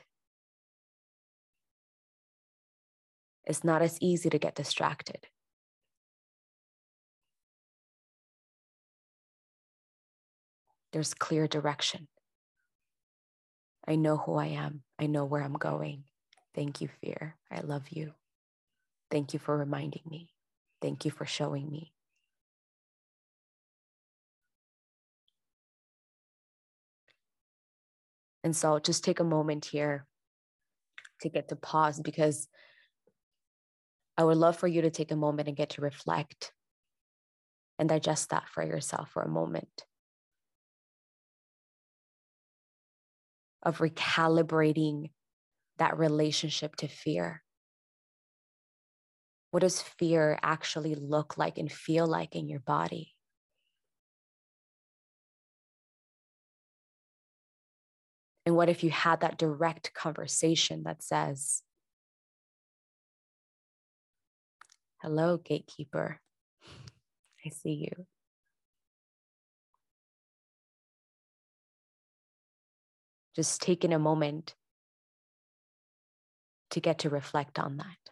it's 3.46 3.64
not 3.64 3.82
as 3.82 3.98
easy 4.00 4.30
to 4.30 4.38
get 4.38 4.54
distracted. 4.54 5.26
There's 10.94 11.14
clear 11.14 11.48
direction. 11.48 12.08
I 13.88 13.96
know 13.96 14.18
who 14.18 14.36
I 14.36 14.48
am. 14.48 14.84
I 15.00 15.08
know 15.08 15.26
where 15.26 15.42
I'm 15.42 15.54
going. 15.54 16.04
Thank 16.54 16.82
you, 16.82 16.90
fear. 17.02 17.38
I 17.50 17.62
love 17.62 17.90
you. 17.90 18.14
Thank 19.10 19.34
you 19.34 19.40
for 19.40 19.58
reminding 19.58 20.04
me. 20.10 20.30
Thank 20.82 21.06
you 21.06 21.12
for 21.12 21.26
showing 21.26 21.70
me. 21.70 21.94
And 28.44 28.56
so 28.56 28.80
just 28.80 29.04
take 29.04 29.20
a 29.20 29.24
moment 29.26 29.66
here 29.66 30.08
to 31.22 31.30
get 31.30 31.50
to 31.50 31.56
pause 31.56 32.00
because 32.00 32.48
I 34.18 34.24
would 34.24 34.38
love 34.38 34.58
for 34.58 34.68
you 34.68 34.82
to 34.84 34.90
take 34.90 35.12
a 35.12 35.16
moment 35.16 35.48
and 35.48 35.58
get 35.58 35.72
to 35.72 35.82
reflect 35.82 36.52
and 37.80 37.88
digest 37.88 38.30
that 38.30 38.48
for 38.50 38.64
yourself 38.64 39.10
for 39.12 39.22
a 39.22 39.30
moment. 39.30 39.86
Of 43.64 43.78
recalibrating 43.78 45.12
that 45.78 45.98
relationship 45.98 46.76
to 46.78 46.88
fear? 46.88 47.44
What 49.52 49.62
does 49.62 49.82
fear 49.82 50.40
actually 50.42 50.96
look 50.96 51.38
like 51.38 51.58
and 51.58 51.72
feel 51.72 52.08
like 52.08 52.36
in 52.36 52.48
your 52.48 52.62
body? 52.62 53.14
And 58.46 58.56
what 58.56 58.70
if 58.70 58.84
you 58.84 58.90
had 58.90 59.22
that 59.22 59.38
direct 59.38 59.94
conversation 59.94 60.84
that 60.84 61.04
says, 61.04 61.62
Hello, 65.02 65.38
gatekeeper. 65.38 66.20
I 67.46 67.50
see 67.50 67.90
you. 67.90 68.06
Just 73.36 73.62
taking 73.62 73.94
a 73.94 74.00
moment 74.00 74.56
to 76.72 76.80
get 76.80 77.00
to 77.00 77.10
reflect 77.10 77.60
on 77.60 77.78
that. 77.78 78.12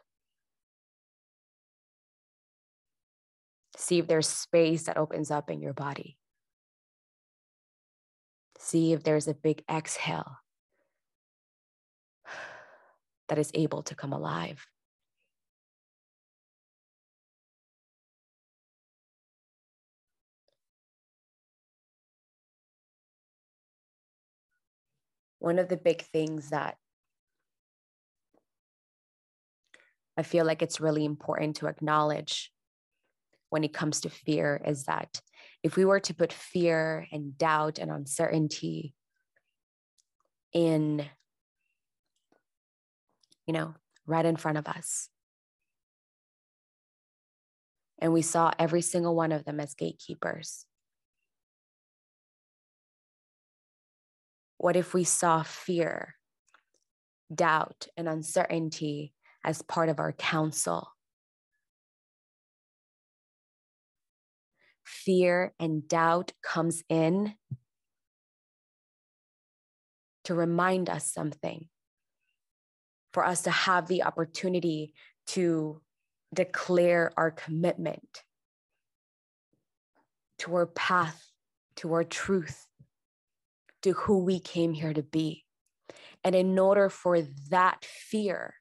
See 3.77 3.99
if 3.99 4.07
there's 4.07 4.27
space 4.27 4.83
that 4.83 4.97
opens 4.97 5.31
up 5.31 5.49
in 5.49 5.61
your 5.61 5.73
body. 5.73 6.17
See 8.57 8.93
if 8.93 9.03
there's 9.03 9.27
a 9.27 9.33
big 9.33 9.63
exhale 9.69 10.37
that 13.29 13.37
is 13.37 13.51
able 13.53 13.83
to 13.83 13.95
come 13.95 14.11
alive. 14.11 14.65
One 25.39 25.59
of 25.59 25.69
the 25.69 25.77
big 25.77 26.01
things 26.01 26.49
that 26.49 26.75
I 30.17 30.23
feel 30.23 30.45
like 30.45 30.61
it's 30.61 30.81
really 30.81 31.05
important 31.05 31.55
to 31.57 31.67
acknowledge 31.67 32.51
when 33.49 33.63
it 33.63 33.73
comes 33.73 34.01
to 34.01 34.09
fear 34.09 34.61
is 34.65 34.83
that 34.83 35.21
if 35.63 35.75
we 35.75 35.85
were 35.85 36.01
to 36.01 36.13
put 36.13 36.33
fear 36.33 37.07
and 37.11 37.37
doubt 37.37 37.79
and 37.79 37.89
uncertainty 37.89 38.93
in, 40.53 41.05
you 43.45 43.53
know, 43.53 43.75
right 44.05 44.25
in 44.25 44.35
front 44.35 44.57
of 44.57 44.67
us, 44.67 45.09
and 47.97 48.13
we 48.13 48.21
saw 48.21 48.51
every 48.59 48.81
single 48.81 49.15
one 49.15 49.31
of 49.31 49.45
them 49.45 49.59
as 49.59 49.73
gatekeepers. 49.73 50.65
What 54.59 54.75
if 54.75 54.93
we 54.93 55.05
saw 55.05 55.41
fear, 55.41 56.15
doubt, 57.33 57.87
and 57.97 58.07
uncertainty 58.07 59.13
as 59.43 59.61
part 59.61 59.89
of 59.89 59.99
our 59.99 60.11
counsel. 60.11 60.89
Fear 64.83 65.53
and 65.59 65.87
doubt 65.87 66.33
comes 66.43 66.83
in 66.89 67.35
to 70.25 70.35
remind 70.35 70.89
us 70.89 71.11
something, 71.11 71.67
for 73.13 73.25
us 73.25 73.43
to 73.43 73.51
have 73.51 73.87
the 73.87 74.03
opportunity 74.03 74.93
to 75.27 75.81
declare 76.33 77.11
our 77.17 77.31
commitment 77.31 78.23
to 80.39 80.53
our 80.55 80.67
path, 80.67 81.31
to 81.77 81.93
our 81.93 82.03
truth, 82.03 82.67
to 83.83 83.93
who 83.93 84.19
we 84.19 84.39
came 84.39 84.73
here 84.73 84.93
to 84.93 85.03
be. 85.03 85.45
And 86.23 86.35
in 86.35 86.57
order 86.59 86.89
for 86.89 87.21
that 87.49 87.85
fear 87.85 88.55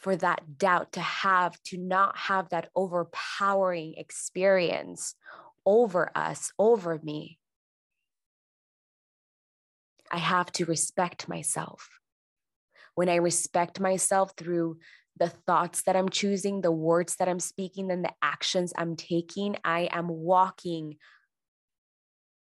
for 0.00 0.16
that 0.16 0.58
doubt 0.58 0.92
to 0.92 1.00
have, 1.00 1.62
to 1.62 1.76
not 1.76 2.16
have 2.16 2.48
that 2.48 2.70
overpowering 2.74 3.94
experience 3.98 5.14
over 5.66 6.10
us, 6.14 6.52
over 6.58 6.98
me. 7.02 7.38
I 10.10 10.16
have 10.16 10.50
to 10.52 10.64
respect 10.64 11.28
myself. 11.28 11.88
When 12.94 13.10
I 13.10 13.16
respect 13.16 13.78
myself 13.78 14.32
through 14.36 14.78
the 15.18 15.28
thoughts 15.28 15.82
that 15.82 15.96
I'm 15.96 16.08
choosing, 16.08 16.62
the 16.62 16.72
words 16.72 17.16
that 17.16 17.28
I'm 17.28 17.38
speaking, 17.38 17.90
and 17.92 18.02
the 18.02 18.12
actions 18.22 18.72
I'm 18.76 18.96
taking, 18.96 19.56
I 19.64 19.90
am 19.92 20.08
walking 20.08 20.96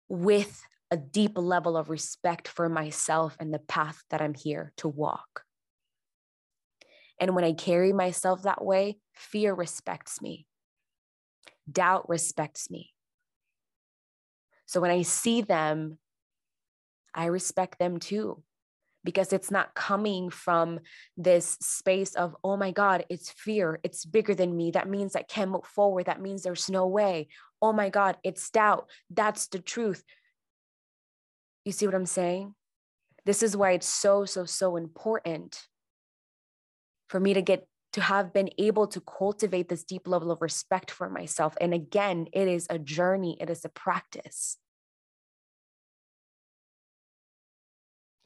with 0.09 0.63
a 0.91 0.97
deep 0.97 1.37
level 1.37 1.77
of 1.77 1.91
respect 1.91 2.49
for 2.49 2.69
myself 2.69 3.37
and 3.39 3.53
the 3.53 3.59
path 3.59 4.03
that 4.11 4.23
I'm 4.23 4.35
here 4.35 4.73
to 4.79 4.89
walk. 4.89 5.45
And 7.21 7.35
when 7.35 7.45
I 7.45 7.53
carry 7.53 7.93
myself 7.93 8.43
that 8.43 8.65
way, 8.65 8.99
fear 9.13 9.53
respects 9.53 10.23
me, 10.23 10.47
doubt 11.71 12.09
respects 12.09 12.71
me. 12.71 12.93
So 14.67 14.81
when 14.81 14.91
I 14.91 15.03
see 15.03 15.43
them, 15.43 15.99
I 17.15 17.27
respect 17.27 17.79
them 17.79 17.99
too, 17.99 18.43
because 19.09 19.33
it's 19.33 19.51
not 19.51 19.75
coming 19.75 20.29
from 20.29 20.81
this 21.17 21.57
space 21.63 22.15
of, 22.15 22.37
oh 22.45 22.59
my 22.59 22.73
God, 22.73 23.07
it's 23.09 23.31
fear. 23.31 23.81
It's 23.83 24.05
bigger 24.05 24.35
than 24.35 24.55
me. 24.55 24.71
That 24.71 24.87
means 24.87 25.17
I 25.17 25.23
can't 25.23 25.51
move 25.51 25.65
forward. 25.65 26.05
That 26.05 26.21
means 26.21 26.43
there's 26.43 26.69
no 26.69 26.87
way. 26.87 27.29
Oh 27.63 27.73
my 27.73 27.89
God, 27.89 28.19
it's 28.23 28.51
doubt. 28.51 28.91
That's 29.09 29.47
the 29.47 29.61
truth. 29.61 30.05
You 31.65 31.73
see 31.73 31.87
what 31.87 31.95
I'm 31.95 32.05
saying? 32.05 32.55
This 33.25 33.43
is 33.43 33.57
why 33.57 33.71
it's 33.71 33.89
so, 33.89 34.27
so, 34.27 34.45
so 34.45 34.77
important 34.77 35.59
for 37.09 37.19
me 37.19 37.33
to 37.33 37.41
get 37.41 37.67
to 37.95 38.03
have 38.03 38.35
been 38.35 38.51
able 38.59 38.89
to 38.89 39.01
cultivate 39.01 39.71
this 39.71 39.85
deep 39.85 40.07
level 40.07 40.31
of 40.31 40.43
respect 40.43 40.91
for 40.91 41.09
myself. 41.09 41.55
And 41.63 41.73
again, 41.73 42.27
it 42.35 42.47
is 42.47 42.67
a 42.69 42.79
journey, 42.79 43.39
it 43.41 43.49
is 43.49 43.65
a 43.65 43.71
practice 43.71 44.59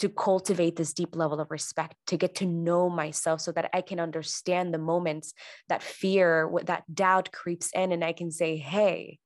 to 0.02 0.08
cultivate 0.08 0.74
this 0.74 0.92
deep 0.92 1.14
level 1.14 1.38
of 1.38 1.52
respect, 1.52 1.94
to 2.08 2.16
get 2.16 2.34
to 2.34 2.44
know 2.44 2.90
myself 2.90 3.40
so 3.40 3.52
that 3.52 3.70
I 3.72 3.82
can 3.82 4.00
understand 4.00 4.74
the 4.74 4.78
moments 4.78 5.32
that 5.68 5.80
fear, 5.80 6.50
that 6.64 6.82
doubt 6.92 7.30
creeps 7.30 7.70
in, 7.72 7.92
and 7.92 8.04
I 8.04 8.12
can 8.12 8.32
say, 8.32 8.56
hey, 8.56 9.20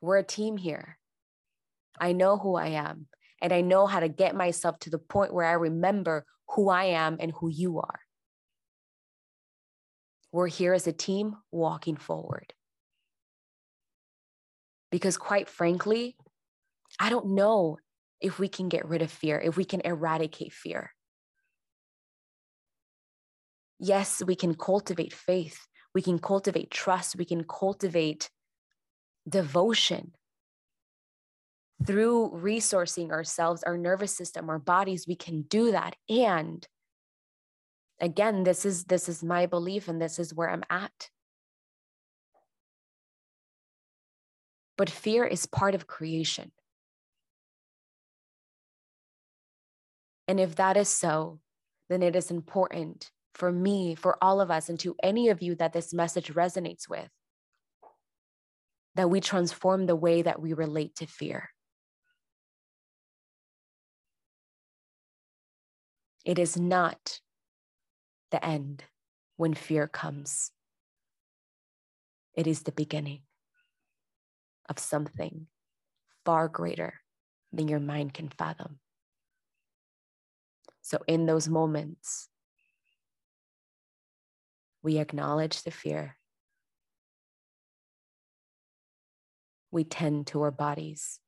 we're 0.00 0.18
a 0.18 0.24
team 0.24 0.56
here. 0.56 0.98
I 2.00 2.10
know 2.10 2.36
who 2.36 2.56
I 2.56 2.70
am, 2.70 3.06
and 3.40 3.52
I 3.52 3.60
know 3.60 3.86
how 3.86 4.00
to 4.00 4.08
get 4.08 4.34
myself 4.34 4.80
to 4.80 4.90
the 4.90 4.98
point 4.98 5.32
where 5.32 5.46
I 5.46 5.52
remember 5.52 6.26
who 6.48 6.68
I 6.68 6.86
am 6.86 7.16
and 7.20 7.30
who 7.30 7.48
you 7.48 7.78
are. 7.78 8.00
We're 10.32 10.48
here 10.48 10.72
as 10.72 10.88
a 10.88 10.92
team 10.92 11.36
walking 11.52 11.96
forward. 11.96 12.54
Because, 14.90 15.16
quite 15.16 15.48
frankly, 15.48 16.16
I 16.98 17.10
don't 17.10 17.34
know 17.34 17.78
if 18.20 18.38
we 18.38 18.48
can 18.48 18.68
get 18.68 18.86
rid 18.86 19.02
of 19.02 19.10
fear, 19.10 19.40
if 19.40 19.56
we 19.56 19.64
can 19.64 19.80
eradicate 19.84 20.52
fear. 20.52 20.92
Yes, 23.78 24.22
we 24.24 24.36
can 24.36 24.54
cultivate 24.54 25.12
faith, 25.12 25.58
we 25.94 26.02
can 26.02 26.18
cultivate 26.18 26.70
trust, 26.70 27.16
we 27.16 27.24
can 27.24 27.44
cultivate 27.44 28.30
devotion 29.28 30.12
through 31.84 32.30
resourcing 32.30 33.10
ourselves, 33.10 33.62
our 33.64 33.76
nervous 33.76 34.16
system, 34.16 34.48
our 34.48 34.58
bodies, 34.58 35.06
we 35.08 35.16
can 35.16 35.42
do 35.42 35.72
that. 35.72 35.96
And 36.08 36.66
again, 38.00 38.44
this 38.44 38.64
is 38.64 38.84
this 38.84 39.08
is 39.08 39.22
my 39.22 39.46
belief 39.46 39.88
and 39.88 40.00
this 40.00 40.18
is 40.18 40.34
where 40.34 40.50
I'm 40.50 40.64
at. 40.70 41.10
But 44.76 44.90
fear 44.90 45.24
is 45.24 45.46
part 45.46 45.74
of 45.74 45.86
creation. 45.86 46.52
And 50.32 50.40
if 50.40 50.56
that 50.56 50.78
is 50.78 50.88
so, 50.88 51.40
then 51.90 52.02
it 52.02 52.16
is 52.16 52.30
important 52.30 53.10
for 53.34 53.52
me, 53.52 53.94
for 53.94 54.16
all 54.24 54.40
of 54.40 54.50
us, 54.50 54.70
and 54.70 54.80
to 54.80 54.96
any 55.02 55.28
of 55.28 55.42
you 55.42 55.54
that 55.56 55.74
this 55.74 55.92
message 55.92 56.32
resonates 56.32 56.88
with, 56.88 57.10
that 58.94 59.10
we 59.10 59.20
transform 59.20 59.84
the 59.84 59.94
way 59.94 60.22
that 60.22 60.40
we 60.40 60.54
relate 60.54 60.96
to 60.96 61.06
fear. 61.06 61.50
It 66.24 66.38
is 66.38 66.56
not 66.56 67.20
the 68.30 68.42
end 68.42 68.84
when 69.36 69.52
fear 69.52 69.86
comes, 69.86 70.50
it 72.32 72.46
is 72.46 72.62
the 72.62 72.72
beginning 72.72 73.20
of 74.70 74.78
something 74.78 75.48
far 76.24 76.48
greater 76.48 76.94
than 77.52 77.68
your 77.68 77.80
mind 77.80 78.14
can 78.14 78.30
fathom. 78.30 78.78
So, 80.92 80.98
in 81.06 81.24
those 81.24 81.48
moments, 81.48 82.28
we 84.82 84.98
acknowledge 84.98 85.62
the 85.62 85.70
fear. 85.70 86.18
We 89.70 89.84
tend 89.84 90.26
to 90.26 90.42
our 90.42 90.50
bodies. 90.50 91.18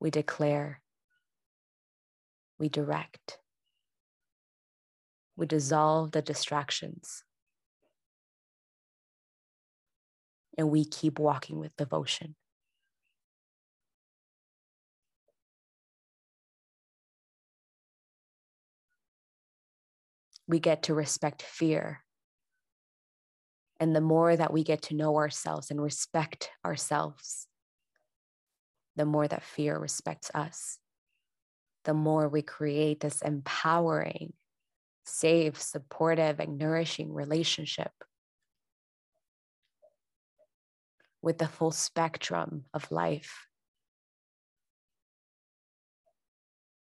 We 0.00 0.10
declare. 0.10 0.80
We 2.58 2.70
direct. 2.70 3.38
We 5.36 5.44
dissolve 5.44 6.12
the 6.12 6.22
distractions. 6.22 7.24
And 10.56 10.70
we 10.70 10.86
keep 10.86 11.18
walking 11.18 11.58
with 11.58 11.76
devotion. 11.76 12.36
We 20.48 20.60
get 20.60 20.84
to 20.84 20.94
respect 20.94 21.42
fear. 21.42 22.02
And 23.78 23.94
the 23.94 24.00
more 24.00 24.34
that 24.34 24.52
we 24.52 24.64
get 24.64 24.82
to 24.82 24.94
know 24.94 25.16
ourselves 25.16 25.70
and 25.70 25.80
respect 25.80 26.50
ourselves, 26.64 27.46
the 28.94 29.04
more 29.04 29.28
that 29.28 29.42
fear 29.42 29.78
respects 29.78 30.30
us, 30.34 30.78
the 31.84 31.94
more 31.94 32.28
we 32.28 32.42
create 32.42 33.00
this 33.00 33.20
empowering, 33.20 34.32
safe, 35.04 35.60
supportive, 35.60 36.40
and 36.40 36.58
nourishing 36.58 37.12
relationship 37.12 37.92
with 41.20 41.38
the 41.38 41.48
full 41.48 41.72
spectrum 41.72 42.64
of 42.72 42.90
life. 42.90 43.46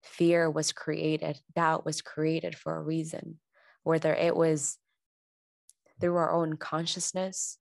Fear 0.03 0.51
was 0.51 0.73
created, 0.73 1.39
doubt 1.55 1.85
was 1.85 2.03
created 2.03 2.57
for 2.57 2.77
a 2.77 2.83
reason 2.83 3.39
whether 3.83 4.15
it 4.15 4.37
was 4.37 4.79
through 6.01 6.17
our 6.17 6.33
own 6.33 6.57
consciousness 6.57 7.59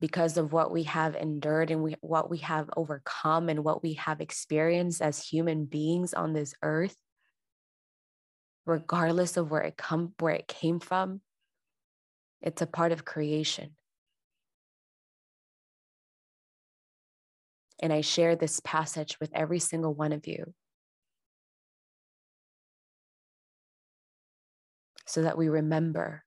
because 0.00 0.36
of 0.36 0.52
what 0.52 0.70
we 0.70 0.82
have 0.84 1.14
endured 1.16 1.70
and 1.70 1.82
we, 1.82 1.96
what 2.00 2.30
we 2.30 2.38
have 2.38 2.68
overcome 2.76 3.48
and 3.48 3.64
what 3.64 3.82
we 3.82 3.94
have 3.94 4.20
experienced 4.20 5.00
as 5.00 5.22
human 5.22 5.64
beings 5.64 6.14
on 6.14 6.32
this 6.32 6.54
earth 6.62 6.96
regardless 8.66 9.36
of 9.36 9.50
where 9.50 9.62
it 9.62 9.76
come 9.76 10.12
where 10.18 10.34
it 10.34 10.48
came 10.48 10.80
from 10.80 11.20
it's 12.44 12.60
a 12.60 12.66
part 12.66 12.92
of 12.92 13.06
creation. 13.06 13.70
And 17.82 17.92
i 17.92 18.02
share 18.02 18.36
this 18.36 18.60
passage 18.60 19.18
with 19.18 19.30
every 19.34 19.58
single 19.58 19.92
one 19.92 20.12
of 20.12 20.26
you 20.26 20.54
so 25.06 25.22
that 25.22 25.38
we 25.38 25.48
remember 25.48 26.24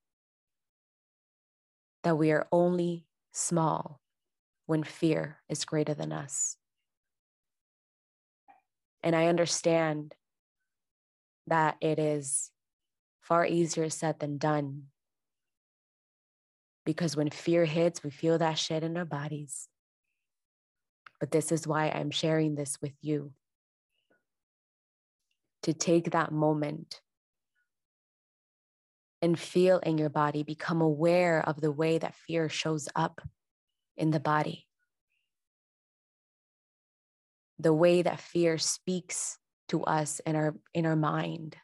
that 2.04 2.18
we 2.18 2.32
are 2.32 2.48
only 2.52 3.06
small 3.32 4.00
when 4.66 4.84
fear 4.84 5.38
is 5.50 5.66
greater 5.66 5.94
than 5.94 6.12
us. 6.12 6.58
And 9.04 9.16
I 9.16 9.28
understand 9.28 10.14
that 11.48 11.78
it 11.82 11.98
is 11.98 12.52
far 13.22 13.46
easier 13.46 13.90
said 13.90 14.20
than 14.20 14.38
done. 14.38 14.84
Because 16.86 17.16
when 17.16 17.30
fear 17.30 17.66
hits, 17.66 18.04
we 18.04 18.10
feel 18.10 18.38
that 18.38 18.58
shit 18.58 18.84
in 18.84 18.98
our 18.98 19.06
bodies. 19.06 19.68
But 21.20 21.32
this 21.32 21.52
is 21.52 21.68
why 21.68 21.90
I'm 21.90 22.12
sharing 22.12 22.56
this 22.56 22.78
with 22.82 22.94
you 23.02 23.34
to 25.64 25.74
take 25.74 26.12
that 26.12 26.32
moment 26.32 27.02
and 29.22 29.40
feel 29.40 29.80
in 29.80 29.98
your 29.98 30.10
body, 30.10 30.44
become 30.44 30.82
aware 30.82 31.44
of 31.48 31.60
the 31.60 31.72
way 31.72 31.98
that 31.98 32.16
fear 32.16 32.50
shows 32.50 32.88
up 32.96 33.22
in 33.96 34.12
the 34.12 34.20
body, 34.20 34.68
the 37.60 37.74
way 37.74 38.02
that 38.02 38.20
fear 38.20 38.58
speaks 38.58 39.38
to 39.70 39.84
us 39.84 40.22
in 40.26 40.36
our, 40.36 40.56
in 40.74 40.86
our 40.86 40.96
mind, 40.96 41.58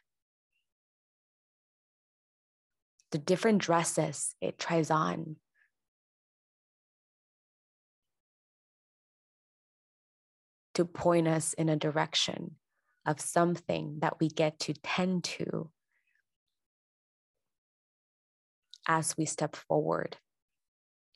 the 3.12 3.18
different 3.18 3.58
dresses 3.58 4.34
it 4.40 4.58
tries 4.58 4.90
on. 4.90 5.36
To 10.74 10.84
point 10.84 11.28
us 11.28 11.52
in 11.52 11.68
a 11.68 11.76
direction 11.76 12.56
of 13.06 13.20
something 13.20 13.98
that 14.00 14.18
we 14.18 14.28
get 14.28 14.58
to 14.58 14.74
tend 14.74 15.22
to 15.22 15.70
as 18.86 19.16
we 19.16 19.24
step 19.24 19.56
forward 19.56 20.16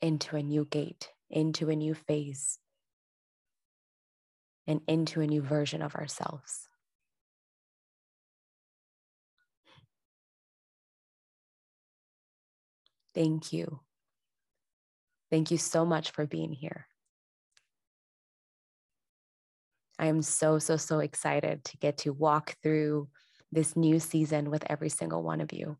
into 0.01 0.35
a 0.35 0.43
new 0.43 0.65
gate, 0.65 1.09
into 1.29 1.69
a 1.69 1.75
new 1.75 1.93
phase, 1.93 2.57
and 4.67 4.81
into 4.87 5.21
a 5.21 5.27
new 5.27 5.41
version 5.41 5.81
of 5.81 5.95
ourselves. 5.95 6.67
Thank 13.15 13.51
you. 13.51 13.79
Thank 15.31 15.51
you 15.51 15.57
so 15.57 15.85
much 15.85 16.11
for 16.11 16.25
being 16.25 16.53
here. 16.53 16.87
I 19.97 20.05
am 20.07 20.21
so, 20.21 20.59
so, 20.59 20.77
so 20.77 20.99
excited 20.99 21.65
to 21.65 21.77
get 21.77 21.97
to 21.99 22.13
walk 22.13 22.55
through 22.63 23.09
this 23.51 23.75
new 23.75 23.99
season 23.99 24.49
with 24.49 24.63
every 24.69 24.89
single 24.89 25.21
one 25.21 25.41
of 25.41 25.51
you. 25.51 25.77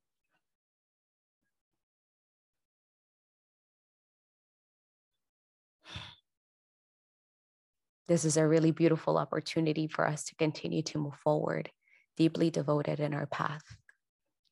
This 8.10 8.26
is 8.26 8.38
a 8.38 8.48
really 8.48 8.72
beautiful 8.72 9.20
opportunity 9.20 9.88
for 9.88 10.06
us 10.08 10.24
to 10.24 10.36
continue 10.36 10.82
to 10.82 10.98
move 10.98 11.14
forward, 11.24 11.70
deeply 12.18 12.50
devoted 12.50 13.00
in 13.00 13.14
our 13.14 13.28
path, 13.28 13.62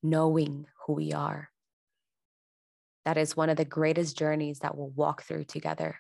knowing 0.04 0.68
who 0.86 0.94
we 0.94 1.12
are. 1.12 1.50
That 3.04 3.18
is 3.18 3.36
one 3.36 3.50
of 3.50 3.58
the 3.58 3.66
greatest 3.66 4.16
journeys 4.16 4.60
that 4.60 4.78
we'll 4.78 4.92
walk 4.92 5.24
through 5.24 5.46
together. 5.46 6.00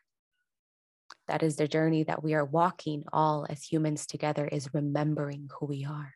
That 1.28 1.41
is 1.41 1.56
the 1.56 1.67
journey 1.67 2.04
that 2.04 2.24
we 2.24 2.36
are 2.36 2.46
walking 2.46 3.06
all 3.12 3.48
as 3.50 3.63
humans 3.63 4.06
together 4.06 4.48
is 4.48 4.70
remembering 4.72 5.50
who 5.60 5.65
we 5.65 5.84
are, 5.84 6.13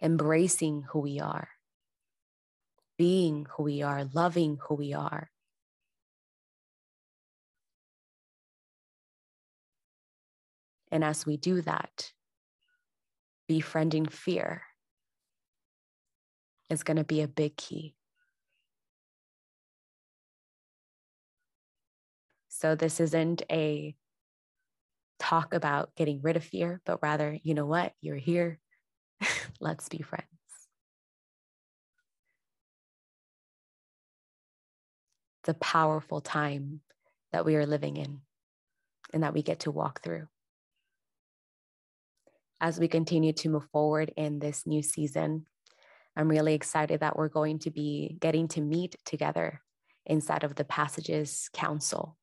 embracing 0.00 0.84
who 0.92 1.00
we 1.00 1.18
are, 1.18 1.48
being 2.96 3.44
who 3.56 3.64
we 3.64 3.82
are, 3.82 4.04
loving 4.14 4.58
who 4.68 4.76
we 4.76 4.94
are, 4.94 5.30
And 10.90 11.04
as 11.04 11.24
we 11.24 11.36
do 11.36 11.62
that, 11.62 12.12
befriending 13.46 14.06
fear 14.06 14.62
is 16.68 16.82
going 16.82 16.96
to 16.96 17.04
be 17.04 17.20
a 17.20 17.28
big 17.28 17.56
key. 17.56 17.94
So, 22.48 22.74
this 22.74 23.00
isn't 23.00 23.42
a 23.50 23.94
talk 25.18 25.54
about 25.54 25.94
getting 25.94 26.20
rid 26.22 26.36
of 26.36 26.44
fear, 26.44 26.80
but 26.84 27.00
rather, 27.02 27.38
you 27.42 27.54
know 27.54 27.66
what? 27.66 27.92
You're 28.00 28.16
here. 28.16 28.58
Let's 29.60 29.88
be 29.88 30.02
friends. 30.02 30.26
A 35.48 35.54
powerful 35.54 36.20
time 36.20 36.80
that 37.32 37.44
we 37.44 37.56
are 37.56 37.66
living 37.66 37.96
in 37.96 38.20
and 39.12 39.24
that 39.24 39.34
we 39.34 39.42
get 39.42 39.60
to 39.60 39.72
walk 39.72 40.00
through. 40.00 40.28
As 42.60 42.78
we 42.78 42.88
continue 42.88 43.32
to 43.34 43.48
move 43.48 43.66
forward 43.72 44.12
in 44.16 44.38
this 44.38 44.66
new 44.66 44.82
season, 44.82 45.46
I'm 46.14 46.28
really 46.28 46.52
excited 46.52 47.00
that 47.00 47.16
we're 47.16 47.28
going 47.28 47.58
to 47.60 47.70
be 47.70 48.16
getting 48.20 48.48
to 48.48 48.60
meet 48.60 48.96
together 49.06 49.62
inside 50.04 50.44
of 50.44 50.56
the 50.56 50.64
Passages 50.64 51.48
Council 51.54 52.18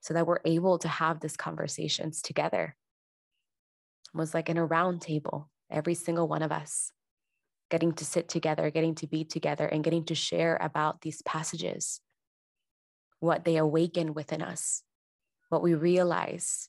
so 0.00 0.14
that 0.14 0.26
we're 0.26 0.40
able 0.44 0.78
to 0.78 0.88
have 0.88 1.18
these 1.18 1.36
conversations 1.36 2.22
together. 2.22 2.76
It 4.14 4.18
was 4.18 4.34
like 4.34 4.48
in 4.48 4.56
a 4.56 4.64
round 4.64 5.02
table, 5.02 5.50
every 5.68 5.94
single 5.94 6.28
one 6.28 6.42
of 6.42 6.52
us 6.52 6.92
getting 7.70 7.92
to 7.94 8.04
sit 8.04 8.28
together, 8.28 8.70
getting 8.70 8.94
to 8.96 9.06
be 9.06 9.24
together, 9.24 9.66
and 9.66 9.84
getting 9.84 10.04
to 10.04 10.14
share 10.14 10.56
about 10.60 11.00
these 11.00 11.22
passages, 11.22 12.00
what 13.20 13.44
they 13.44 13.56
awaken 13.56 14.12
within 14.14 14.42
us, 14.42 14.82
what 15.48 15.62
we 15.62 15.74
realize 15.74 16.68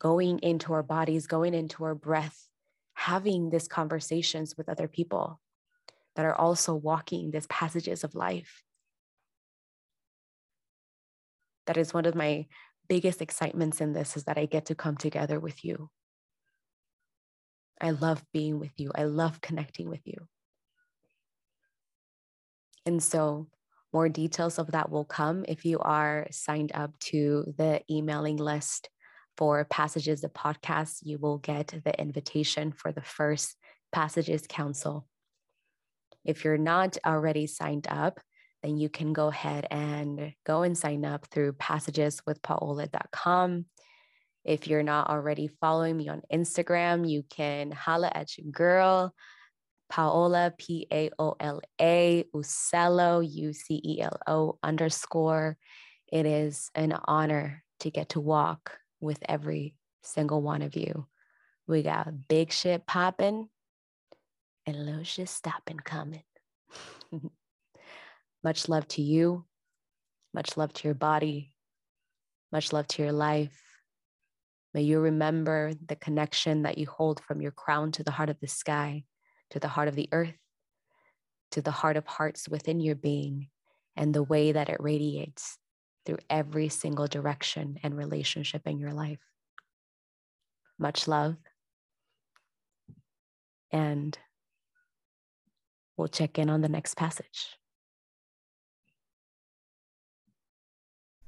going 0.00 0.40
into 0.40 0.72
our 0.72 0.82
bodies, 0.82 1.28
going 1.28 1.54
into 1.54 1.84
our 1.84 1.94
breath, 1.94 2.48
having 2.94 3.50
these 3.50 3.68
conversations 3.68 4.56
with 4.56 4.68
other 4.68 4.88
people 4.88 5.40
that 6.16 6.24
are 6.26 6.34
also 6.34 6.74
walking 6.74 7.30
these 7.30 7.46
passages 7.46 8.02
of 8.02 8.16
life. 8.16 8.64
That 11.66 11.76
is 11.76 11.94
one 11.94 12.06
of 12.06 12.16
my 12.16 12.46
biggest 12.88 13.22
excitements 13.22 13.80
in 13.80 13.92
this 13.92 14.16
is 14.16 14.24
that 14.24 14.38
I 14.38 14.46
get 14.46 14.66
to 14.66 14.74
come 14.74 14.96
together 14.96 15.38
with 15.38 15.64
you. 15.64 15.90
I 17.80 17.90
love 17.90 18.24
being 18.32 18.58
with 18.58 18.72
you. 18.76 18.90
I 18.94 19.04
love 19.04 19.40
connecting 19.40 19.88
with 19.88 20.00
you. 20.04 20.26
And 22.84 23.02
so, 23.02 23.48
more 23.92 24.08
details 24.08 24.58
of 24.58 24.72
that 24.72 24.90
will 24.90 25.04
come 25.04 25.44
if 25.48 25.64
you 25.64 25.78
are 25.80 26.26
signed 26.30 26.72
up 26.74 26.98
to 27.00 27.52
the 27.56 27.82
emailing 27.90 28.36
list 28.36 28.88
for 29.36 29.64
Passages, 29.64 30.20
the 30.20 30.28
podcast. 30.28 30.98
You 31.02 31.18
will 31.18 31.38
get 31.38 31.74
the 31.84 32.00
invitation 32.00 32.72
for 32.72 32.92
the 32.92 33.02
first 33.02 33.56
Passages 33.92 34.46
Council. 34.48 35.06
If 36.24 36.44
you're 36.44 36.58
not 36.58 36.98
already 37.04 37.46
signed 37.46 37.86
up, 37.88 38.20
then 38.62 38.76
you 38.76 38.88
can 38.88 39.12
go 39.12 39.28
ahead 39.28 39.66
and 39.70 40.32
go 40.44 40.62
and 40.62 40.76
sign 40.76 41.04
up 41.04 41.26
through 41.26 41.52
passageswithpaola.com. 41.54 43.64
If 44.44 44.68
you're 44.68 44.82
not 44.82 45.10
already 45.10 45.48
following 45.60 45.96
me 45.96 46.08
on 46.08 46.22
Instagram, 46.32 47.08
you 47.08 47.24
can 47.28 47.70
holla 47.70 48.10
at 48.14 48.38
your 48.38 48.50
girl, 48.50 49.14
Paola, 49.88 50.52
P 50.56 50.86
A 50.92 51.10
O 51.18 51.36
L 51.38 51.60
A, 51.80 52.24
Ucelo, 52.34 53.28
U 53.28 53.52
C 53.52 53.80
E 53.84 54.00
L 54.00 54.18
O 54.26 54.58
underscore. 54.62 55.58
It 56.10 56.26
is 56.26 56.70
an 56.74 56.98
honor 57.04 57.62
to 57.80 57.90
get 57.90 58.10
to 58.10 58.20
walk 58.20 58.79
with 59.00 59.18
every 59.28 59.74
single 60.02 60.42
one 60.42 60.62
of 60.62 60.76
you. 60.76 61.06
We 61.66 61.82
got 61.82 62.28
big 62.28 62.52
shit 62.52 62.86
popping 62.86 63.48
and 64.66 64.86
little 64.86 65.04
shit 65.04 65.28
stopping 65.28 65.78
coming. 65.78 66.22
much 68.44 68.68
love 68.68 68.86
to 68.88 69.02
you. 69.02 69.44
Much 70.34 70.56
love 70.56 70.72
to 70.72 70.88
your 70.88 70.94
body. 70.94 71.52
Much 72.52 72.72
love 72.72 72.86
to 72.88 73.02
your 73.02 73.12
life. 73.12 73.60
May 74.74 74.82
you 74.82 75.00
remember 75.00 75.72
the 75.86 75.96
connection 75.96 76.62
that 76.62 76.78
you 76.78 76.86
hold 76.86 77.20
from 77.24 77.40
your 77.40 77.50
crown 77.50 77.92
to 77.92 78.04
the 78.04 78.12
heart 78.12 78.30
of 78.30 78.38
the 78.40 78.48
sky 78.48 79.04
to 79.50 79.58
the 79.58 79.68
heart 79.68 79.88
of 79.88 79.94
the 79.94 80.08
earth, 80.12 80.34
to 81.52 81.60
the 81.60 81.70
heart 81.70 81.96
of 81.96 82.06
hearts 82.06 82.48
within 82.48 82.80
your 82.80 82.94
being, 82.94 83.48
and 83.96 84.14
the 84.14 84.22
way 84.22 84.52
that 84.52 84.68
it 84.68 84.80
radiates 84.80 85.58
through 86.10 86.18
every 86.28 86.68
single 86.68 87.06
direction 87.06 87.78
and 87.84 87.96
relationship 87.96 88.66
in 88.66 88.80
your 88.80 88.92
life. 88.92 89.20
Much 90.76 91.06
love. 91.06 91.36
And 93.70 94.18
we'll 95.96 96.08
check 96.08 96.36
in 96.36 96.50
on 96.50 96.62
the 96.62 96.68
next 96.68 96.96
passage. 96.96 97.56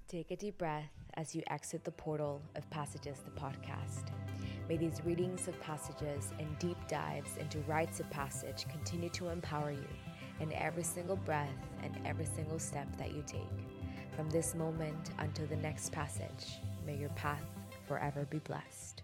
Take 0.08 0.32
a 0.32 0.36
deep 0.36 0.58
breath 0.58 0.90
as 1.14 1.32
you 1.32 1.44
exit 1.48 1.84
the 1.84 1.92
portal 1.92 2.42
of 2.56 2.68
Passages, 2.70 3.18
the 3.24 3.40
podcast. 3.40 4.10
May 4.68 4.78
these 4.78 5.00
readings 5.04 5.46
of 5.46 5.60
passages 5.60 6.32
and 6.40 6.58
deep 6.58 6.76
dives 6.88 7.36
into 7.36 7.60
rites 7.68 8.00
of 8.00 8.10
passage 8.10 8.66
continue 8.68 9.10
to 9.10 9.28
empower 9.28 9.70
you 9.70 9.86
in 10.40 10.52
every 10.54 10.82
single 10.82 11.16
breath 11.16 11.68
and 11.84 11.96
every 12.04 12.26
single 12.26 12.58
step 12.58 12.88
that 12.96 13.14
you 13.14 13.22
take. 13.24 13.71
From 14.16 14.28
this 14.30 14.54
moment 14.54 15.10
until 15.18 15.46
the 15.46 15.56
next 15.56 15.90
passage, 15.90 16.58
may 16.86 16.96
your 16.96 17.08
path 17.10 17.44
forever 17.88 18.26
be 18.30 18.38
blessed. 18.40 19.02